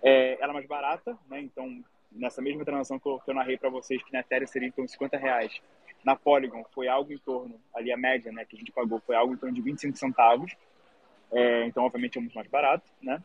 [0.02, 3.56] É, ela é mais barata, né, então nessa mesma transação que eu, que eu narrei
[3.56, 5.60] para vocês, que na Ethereum seria então 50 reais,
[6.04, 9.14] na Polygon foi algo em torno, ali a média, né, que a gente pagou foi
[9.14, 10.56] algo em torno de 25 centavos,
[11.32, 13.22] é, então, obviamente, é muito mais barato, né?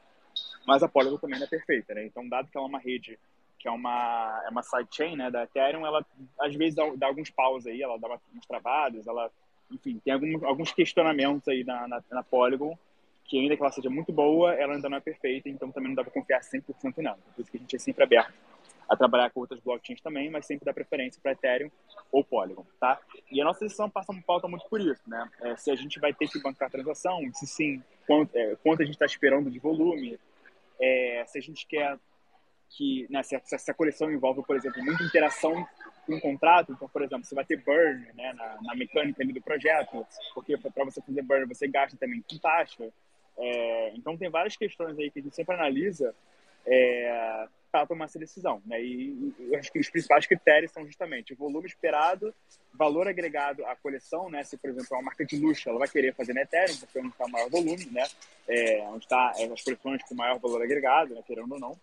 [0.66, 2.06] Mas a Polygon também não é perfeita, né?
[2.06, 3.18] Então, dado que ela é uma rede,
[3.58, 6.06] que é uma, é uma sidechain né, da Ethereum, ela
[6.40, 9.32] às vezes dá, dá alguns paus aí, ela dá umas travadas, ela,
[9.72, 12.78] enfim, tem alguns, alguns questionamentos aí na, na, na Polygon,
[13.26, 15.96] que ainda que ela seja muito boa, ela ainda não é perfeita, então também não
[15.96, 17.18] dá para confiar 100% nela.
[17.36, 18.34] Por isso que a gente é sempre aberto
[18.88, 21.72] a trabalhar com outras blockchains também, mas sempre dá preferência para Ethereum
[22.12, 23.00] ou Polygon, tá?
[23.32, 25.28] E a nossa decisão passa uma pauta muito por isso, né?
[25.42, 28.82] É, se a gente vai ter que bancar a transação, se sim, quanto, é, quanto
[28.82, 30.20] a gente está esperando de volume,
[30.80, 31.98] é, se a gente quer
[32.70, 35.66] que, né, se, essa coleção envolve, por exemplo, muita interação
[36.14, 40.06] o contrato, então, por exemplo, você vai ter burn né, na, na mecânica do projeto,
[40.34, 42.90] porque para você fazer burn você gasta também com taxa.
[43.38, 46.14] É, então, tem várias questões aí que a gente sempre analisa
[46.66, 48.62] é, para tomar essa decisão.
[48.66, 48.82] Né?
[48.82, 52.34] E, e acho que os principais critérios são justamente o volume esperado,
[52.74, 54.44] valor agregado à coleção, né?
[54.44, 56.98] Se, por exemplo, é uma marca de luxo, ela vai querer fazer na Ethereum, porque
[56.98, 58.06] é onde está o maior volume, né?
[58.48, 61.24] É, onde está é, as coleções com maior valor agregado, né?
[61.26, 61.80] querendo ou não.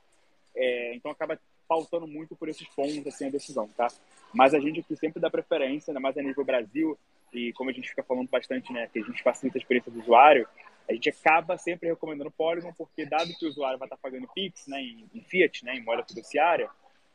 [0.54, 1.38] É, então, acaba
[1.72, 3.88] pautando muito por esses pontos, assim, a decisão, tá?
[4.34, 6.98] Mas a gente aqui sempre dá preferência, ainda mais a nível Brasil,
[7.32, 10.00] e como a gente fica falando bastante, né, que a gente facilita a experiência do
[10.00, 10.46] usuário,
[10.88, 14.66] a gente acaba sempre recomendando Polygon, porque dado que o usuário vai estar pagando Pix,
[14.66, 16.68] né, em, em Fiat, né, em moeda fiduciária,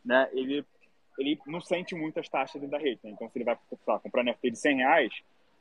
[0.03, 0.65] né, ele,
[1.19, 2.99] ele não sente muitas taxas dentro da rede.
[3.03, 3.11] Né?
[3.11, 5.13] Então, se ele vai lá, comprar NFT de 100 reais,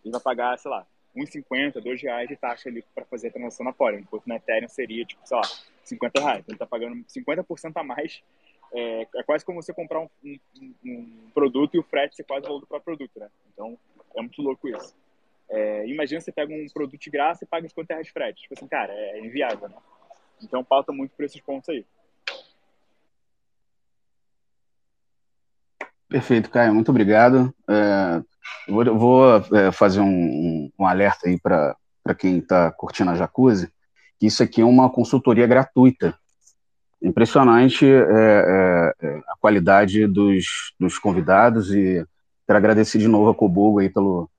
[0.02, 3.64] ele vai pagar, sei lá, 1,50, 2 reais de taxa ali para fazer a transação
[3.64, 5.42] na Polygon, enquanto na Ethereum seria, tipo, sei lá,
[5.84, 6.38] 50 reais.
[6.40, 8.22] Então, ele está pagando 50% a mais.
[8.78, 10.38] É, é, quase como você comprar um, um,
[10.84, 13.28] um, produto e o frete ser quase o valor do próprio produto, né?
[13.50, 13.78] Então,
[14.14, 14.94] é muito louco isso.
[15.48, 18.42] É, imagina você pega um produto de graça e paga 50 reais de frete.
[18.42, 19.76] Tipo assim, cara, é inviável, né?
[20.42, 21.86] Então pauta muito por esses pontos aí.
[26.06, 27.54] Perfeito, Caio, muito obrigado.
[27.68, 28.22] É,
[28.68, 31.74] vou, vou é, fazer um, um, alerta aí para
[32.18, 33.72] quem está curtindo a Jacuzzi,
[34.18, 36.16] que isso aqui é uma consultoria gratuita.
[37.02, 42.04] Impressionante é, é, é, a qualidade dos, dos convidados e
[42.46, 44.30] quero agradecer de novo a Cobogo aí pelo,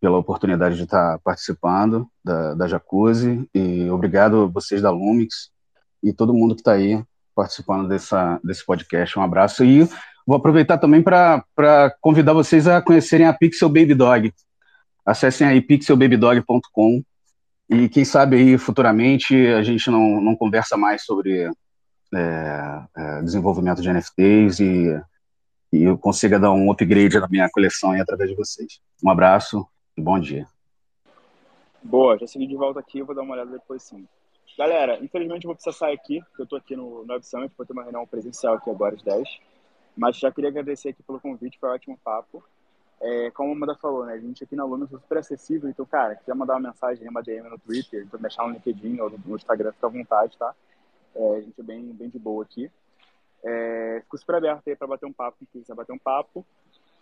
[0.00, 5.50] pela oportunidade de estar participando da, da Jacuzzi e obrigado a vocês da Lumix
[6.02, 7.02] e todo mundo que está aí
[7.34, 9.16] participando dessa, desse podcast.
[9.16, 9.88] Um abraço e
[10.26, 14.34] vou aproveitar também para convidar vocês a conhecerem a Pixel Baby Dog.
[15.06, 17.02] Acessem aí pixelbabydog.com
[17.70, 21.48] e quem sabe aí futuramente a gente não, não conversa mais sobre
[22.14, 25.00] é, é, desenvolvimento de NFTs e,
[25.72, 28.80] e eu consiga dar um upgrade na minha coleção aí através de vocês.
[29.02, 30.46] Um abraço Bom dia.
[31.82, 34.08] Boa, já segui de volta aqui, vou dar uma olhada depois sim.
[34.56, 37.52] Galera, infelizmente eu vou precisar sair aqui, porque eu estou aqui no, no Web Summit,
[37.56, 39.28] vou ter uma reunião presencial aqui agora às 10.
[39.94, 42.42] Mas já queria agradecer aqui pelo convite, foi um ótimo papo.
[43.02, 45.84] É, como a Amanda falou, né, a gente aqui na Luna é super acessível, então,
[45.84, 49.36] cara, quiser mandar uma mensagem, uma DM no Twitter, então deixar no LinkedIn ou no
[49.36, 50.54] Instagram, fica à vontade, tá?
[51.14, 52.70] É, a gente é bem, bem de boa aqui.
[53.44, 56.44] É, fico super aberto aí para bater um papo, quem quiser bater um papo.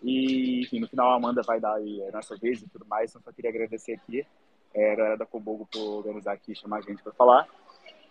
[0.03, 3.11] E, enfim, no final a Amanda vai dar aí a nossa vez e tudo mais,
[3.11, 4.27] então só queria agradecer aqui
[4.75, 7.47] é, a galera da Cobogo por organizar aqui chamar a gente para falar.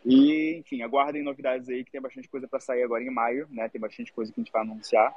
[0.06, 3.68] E, enfim, aguardem novidades aí, que tem bastante coisa para sair agora em maio, né?
[3.68, 5.14] Tem bastante coisa que a gente vai anunciar.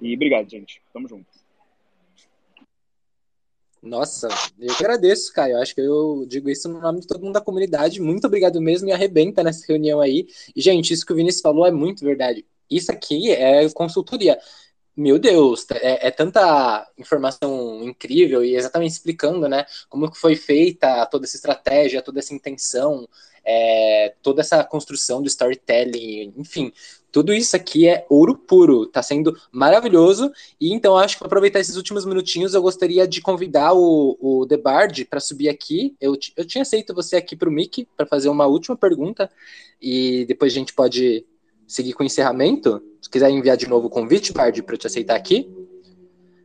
[0.00, 0.82] E obrigado, gente.
[0.92, 1.28] Tamo junto.
[3.82, 4.28] Nossa,
[4.58, 5.56] eu agradeço, Caio.
[5.56, 8.00] Acho que eu digo isso no nome de todo mundo da comunidade.
[8.00, 10.26] Muito obrigado mesmo e arrebenta nessa reunião aí.
[10.54, 12.44] E, gente, isso que o Vinícius falou é muito verdade.
[12.70, 14.38] Isso aqui é consultoria.
[14.96, 21.06] Meu Deus, é, é, tanta informação incrível e exatamente explicando, né, como que foi feita
[21.06, 23.08] toda essa estratégia, toda essa intenção,
[23.42, 26.72] é, toda essa construção do storytelling, enfim,
[27.12, 30.30] tudo isso aqui é ouro puro, tá sendo maravilhoso.
[30.60, 34.46] E então acho que para aproveitar esses últimos minutinhos, eu gostaria de convidar o, o
[34.46, 35.96] The Bard para subir aqui.
[36.00, 39.30] Eu, eu tinha aceito você aqui para o Mickey para fazer uma última pergunta
[39.80, 41.26] e depois a gente pode
[41.66, 42.82] seguir com o encerramento.
[43.00, 45.50] Se quiser enviar de novo o convite, Bard, para eu te aceitar aqui.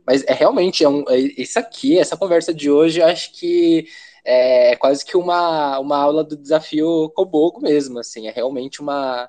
[0.06, 3.88] Mas é realmente é um, é, isso aqui, essa conversa de hoje, acho que
[4.24, 9.28] é quase que uma, uma aula do desafio Cobogo mesmo, assim, é realmente uma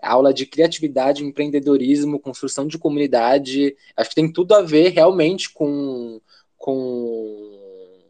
[0.00, 6.20] aula de criatividade, empreendedorismo, construção de comunidade, acho que tem tudo a ver realmente com,
[6.56, 8.04] com,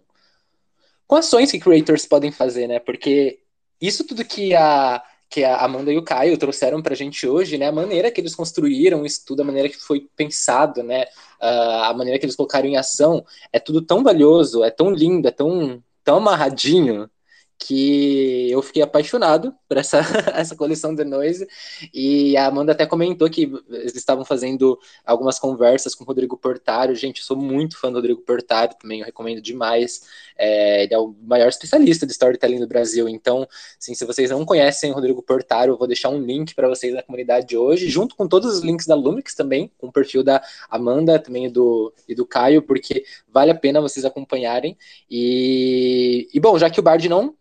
[1.06, 3.40] com ações que creators podem fazer, né, porque
[3.80, 7.58] isso tudo que a, que a Amanda e o Caio trouxeram para a gente hoje,
[7.58, 7.66] né?
[7.66, 11.04] A maneira que eles construíram isso tudo, a maneira que foi pensado, né?
[11.40, 15.28] Uh, a maneira que eles colocaram em ação, é tudo tão valioso, é tão lindo,
[15.28, 17.10] é tão tão amarradinho
[17.58, 19.98] que eu fiquei apaixonado por essa,
[20.34, 21.46] essa coleção The Noise,
[21.92, 26.96] e a Amanda até comentou que eles estavam fazendo algumas conversas com o Rodrigo Portário,
[26.96, 30.02] gente, eu sou muito fã do Rodrigo Portário também, eu recomendo demais,
[30.36, 33.46] é, ele é o maior especialista de storytelling do Brasil, então,
[33.78, 36.94] assim, se vocês não conhecem o Rodrigo Portário, eu vou deixar um link para vocês
[36.94, 40.22] na comunidade de hoje, junto com todos os links da Lumix também, com o perfil
[40.22, 44.76] da Amanda também do, e do Caio, porque vale a pena vocês acompanharem,
[45.10, 47.36] e, e bom, já que o Bard não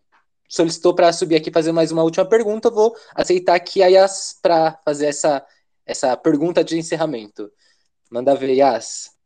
[0.48, 4.80] solicitou para subir aqui fazer mais uma última pergunta, vou aceitar aqui a Yas para
[4.84, 5.46] fazer essa,
[5.84, 7.52] essa pergunta de encerramento.
[8.10, 9.16] Manda ver, Yas.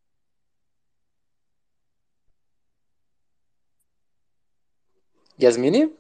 [5.40, 5.96] Yasmini?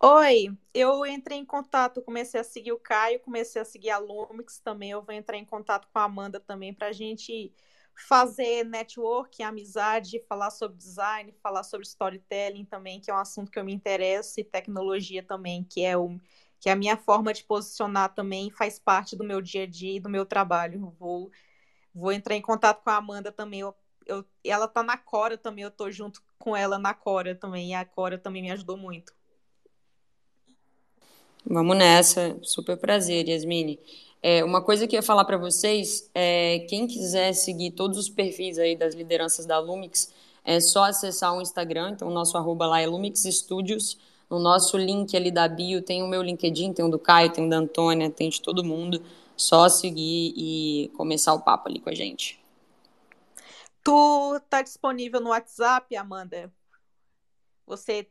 [0.00, 4.58] Oi, eu entrei em contato, comecei a seguir o Caio, comecei a seguir a Lumix
[4.58, 4.90] também.
[4.90, 7.52] Eu vou entrar em contato com a Amanda também para a gente
[7.94, 13.58] fazer network, amizade, falar sobre design, falar sobre storytelling também, que é um assunto que
[13.58, 16.18] eu me interesso, e tecnologia também, que é o
[16.60, 19.96] que é a minha forma de posicionar também faz parte do meu dia a dia
[19.96, 20.94] e do meu trabalho.
[20.98, 21.30] Vou
[21.94, 23.60] vou entrar em contato com a Amanda também.
[23.60, 23.74] Eu,
[24.06, 27.74] eu, ela tá na Cora também, eu tô junto com ela na Cora também, e
[27.74, 29.14] a Cora também me ajudou muito.
[31.46, 33.78] Vamos nessa, super prazer, Yasmine.
[34.26, 38.08] É, uma coisa que eu ia falar para vocês é quem quiser seguir todos os
[38.08, 40.10] perfis aí das lideranças da Lumix,
[40.42, 43.98] é só acessar o Instagram, então o nosso arroba lá é Lumix Studios.
[44.30, 47.46] No nosso link ali da bio tem o meu LinkedIn, tem o do Caio, tem
[47.46, 49.02] o da Antônia, tem de todo mundo.
[49.36, 52.40] Só seguir e começar o papo ali com a gente.
[53.82, 56.50] Tu tá disponível no WhatsApp, Amanda?
[57.66, 58.08] Você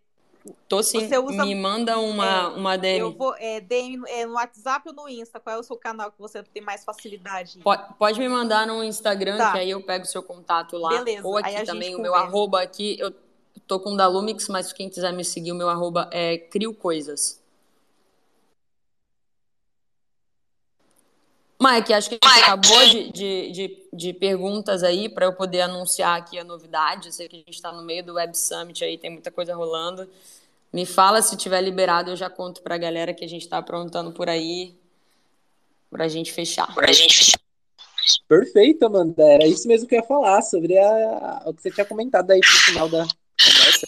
[0.68, 1.08] Tô sim.
[1.08, 1.46] Você usa...
[1.46, 3.00] Me manda uma, é, uma DM.
[3.00, 5.40] Eu vou, é, DM é, no WhatsApp ou no Insta?
[5.40, 7.60] Qual é o seu canal que você tem mais facilidade?
[7.60, 9.54] Pode, pode me mandar no Instagram, tá.
[9.54, 10.90] que aí eu pego o seu contato lá.
[10.90, 11.28] Beleza.
[11.28, 12.98] Ou aqui também, o meu arroba aqui.
[13.00, 13.14] Eu
[13.68, 16.74] tô com o da Lumix, mas quem quiser me seguir, o meu arroba é Crio
[16.74, 17.43] Coisas.
[21.64, 25.62] Mike, acho que a gente acabou de, de, de, de perguntas aí para eu poder
[25.62, 27.08] anunciar aqui a novidade.
[27.08, 29.56] Eu sei que a gente está no meio do Web Summit aí, tem muita coisa
[29.56, 30.10] rolando.
[30.74, 33.60] Me fala se tiver liberado, eu já conto para a galera que a gente está
[33.60, 34.76] aprontando por aí
[35.90, 36.74] para a gente fechar.
[36.74, 37.40] Para a gente fechar.
[38.28, 39.24] Perfeito, Amanda.
[39.24, 42.40] Era isso mesmo que eu ia falar sobre a, o que você tinha comentado aí
[42.40, 43.08] pro final da
[43.40, 43.88] conversa.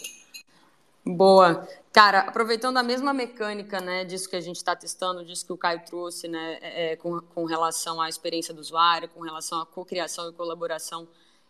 [1.05, 1.67] Boa.
[1.95, 5.57] Cara, aproveitando a mesma mecânica, né, disso que a gente está testando, disso que o
[5.57, 9.65] Caio trouxe, né, é, é, com, com relação à experiência do usuário, com relação à
[9.65, 11.07] cocriação e colaboração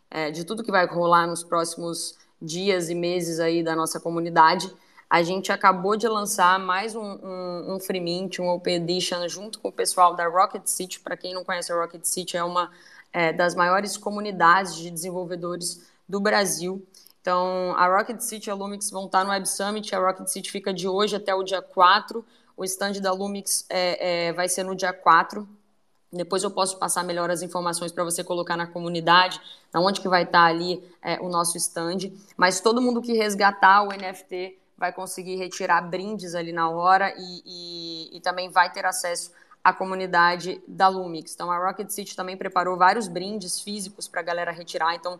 [0.07, 4.71] é, de tudo que vai rolar nos próximos dias e meses aí da nossa comunidade,
[5.09, 9.57] a gente acabou de lançar mais um, um, um Free Mint, um Open Edition, junto
[9.57, 10.99] com o pessoal da Rocket City.
[10.99, 12.69] Para quem não conhece, a Rocket City é uma
[13.11, 16.85] é, das maiores comunidades de desenvolvedores do Brasil.
[17.25, 19.95] Então, a Rocket City e a Lumix vão estar no Web Summit.
[19.95, 22.23] A Rocket City fica de hoje até o dia 4.
[22.55, 25.49] O stand da Lumix é, é, vai ser no dia 4.
[26.13, 29.41] Depois eu posso passar melhor as informações para você colocar na comunidade,
[29.73, 32.11] onde que vai estar ali é, o nosso stand.
[32.37, 37.41] Mas todo mundo que resgatar o NFT vai conseguir retirar brindes ali na hora e,
[37.43, 39.31] e, e também vai ter acesso
[39.63, 41.33] a comunidade da Lumix.
[41.33, 44.93] Então, a Rocket City também preparou vários brindes físicos para a galera retirar.
[44.93, 45.19] Então,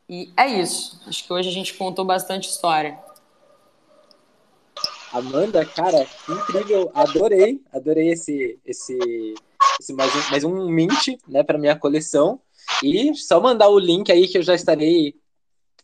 [0.07, 1.01] E é isso.
[1.07, 2.99] Acho que hoje a gente contou bastante história.
[5.11, 6.91] Amanda, cara, incrível.
[6.93, 9.35] Adorei, adorei esse, esse,
[9.79, 12.39] esse mais, um, mais um mint, né, para minha coleção.
[12.83, 15.15] E só mandar o link aí que eu já estarei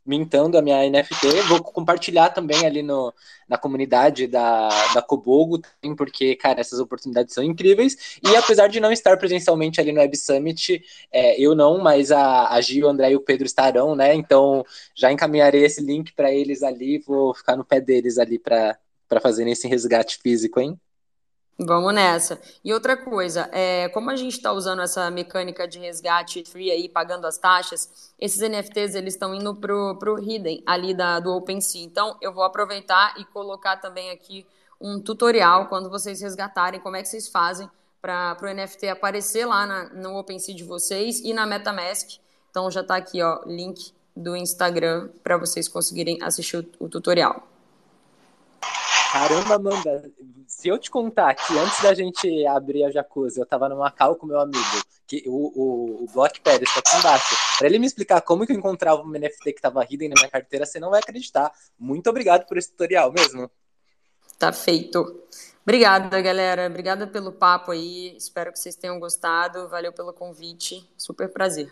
[0.09, 1.27] mintando a minha NFT.
[1.47, 3.13] Vou compartilhar também ali no,
[3.47, 5.61] na comunidade da, da Cobogo,
[5.95, 8.17] porque, cara, essas oportunidades são incríveis.
[8.23, 12.49] E apesar de não estar presencialmente ali no Web Summit, é, eu não, mas a,
[12.49, 14.15] a Gil, o André e o Pedro estarão, né?
[14.15, 14.65] Então
[14.95, 18.77] já encaminharei esse link para eles ali, vou ficar no pé deles ali para
[19.21, 20.79] fazerem esse resgate físico, hein?
[21.61, 22.39] Vamos nessa.
[22.63, 26.87] E outra coisa, é, como a gente está usando essa mecânica de resgate free aí,
[26.87, 31.83] pagando as taxas, esses NFTs eles estão indo pro, pro Hidden ali da, do OpenSea.
[31.83, 34.45] Então, eu vou aproveitar e colocar também aqui
[34.79, 37.69] um tutorial quando vocês resgatarem, como é que vocês fazem
[38.01, 42.21] para o NFT aparecer lá na, no OpenSea de vocês e na MetaMask.
[42.49, 47.48] Então, já está aqui, ó, link do Instagram para vocês conseguirem assistir o, o tutorial.
[49.11, 50.11] Caramba, Amanda,
[50.47, 54.15] se eu te contar que antes da gente abrir a jacuzzi, eu tava no Macau
[54.15, 57.87] com meu amigo, que o, o, o Block Pérez tá aqui embaixo, para ele me
[57.87, 60.91] explicar como que eu encontrava um NFT que tava hidden na minha carteira, você não
[60.91, 61.51] vai acreditar.
[61.77, 63.49] Muito obrigado por esse tutorial mesmo.
[64.37, 65.23] Tá feito.
[65.63, 66.67] Obrigada, galera.
[66.67, 68.15] Obrigada pelo papo aí.
[68.15, 69.67] Espero que vocês tenham gostado.
[69.67, 70.87] Valeu pelo convite.
[70.97, 71.71] Super prazer.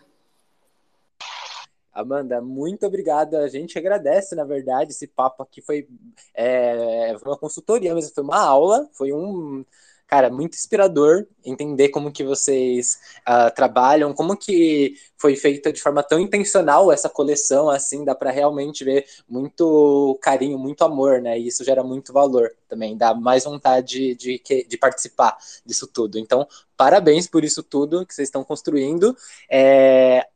[1.98, 3.36] Amanda, muito obrigado.
[3.36, 5.88] A gente agradece, na verdade, esse papo aqui foi,
[6.36, 9.66] é, uma consultoria, mas foi uma aula, foi um,
[10.06, 16.04] cara, muito inspirador entender como que vocês uh, trabalham, como que foi feita de forma
[16.04, 21.40] tão intencional essa coleção, assim, dá para realmente ver muito carinho, muito amor, né?
[21.40, 25.36] E isso gera muito valor também, dá mais vontade de, de, de participar
[25.66, 26.20] disso tudo.
[26.20, 29.18] Então, parabéns por isso tudo que vocês estão construindo.
[29.50, 30.28] É,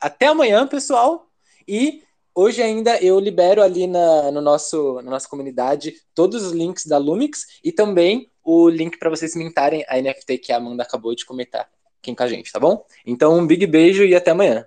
[0.00, 1.28] até amanhã, pessoal.
[1.66, 2.02] E
[2.34, 6.98] hoje ainda eu libero ali na, no nosso, na nossa comunidade todos os links da
[6.98, 11.26] Lumix e também o link para vocês mintarem a NFT que a Amanda acabou de
[11.26, 11.68] comentar
[12.00, 12.86] aqui com a gente, tá bom?
[13.04, 14.66] Então, um big beijo e até amanhã.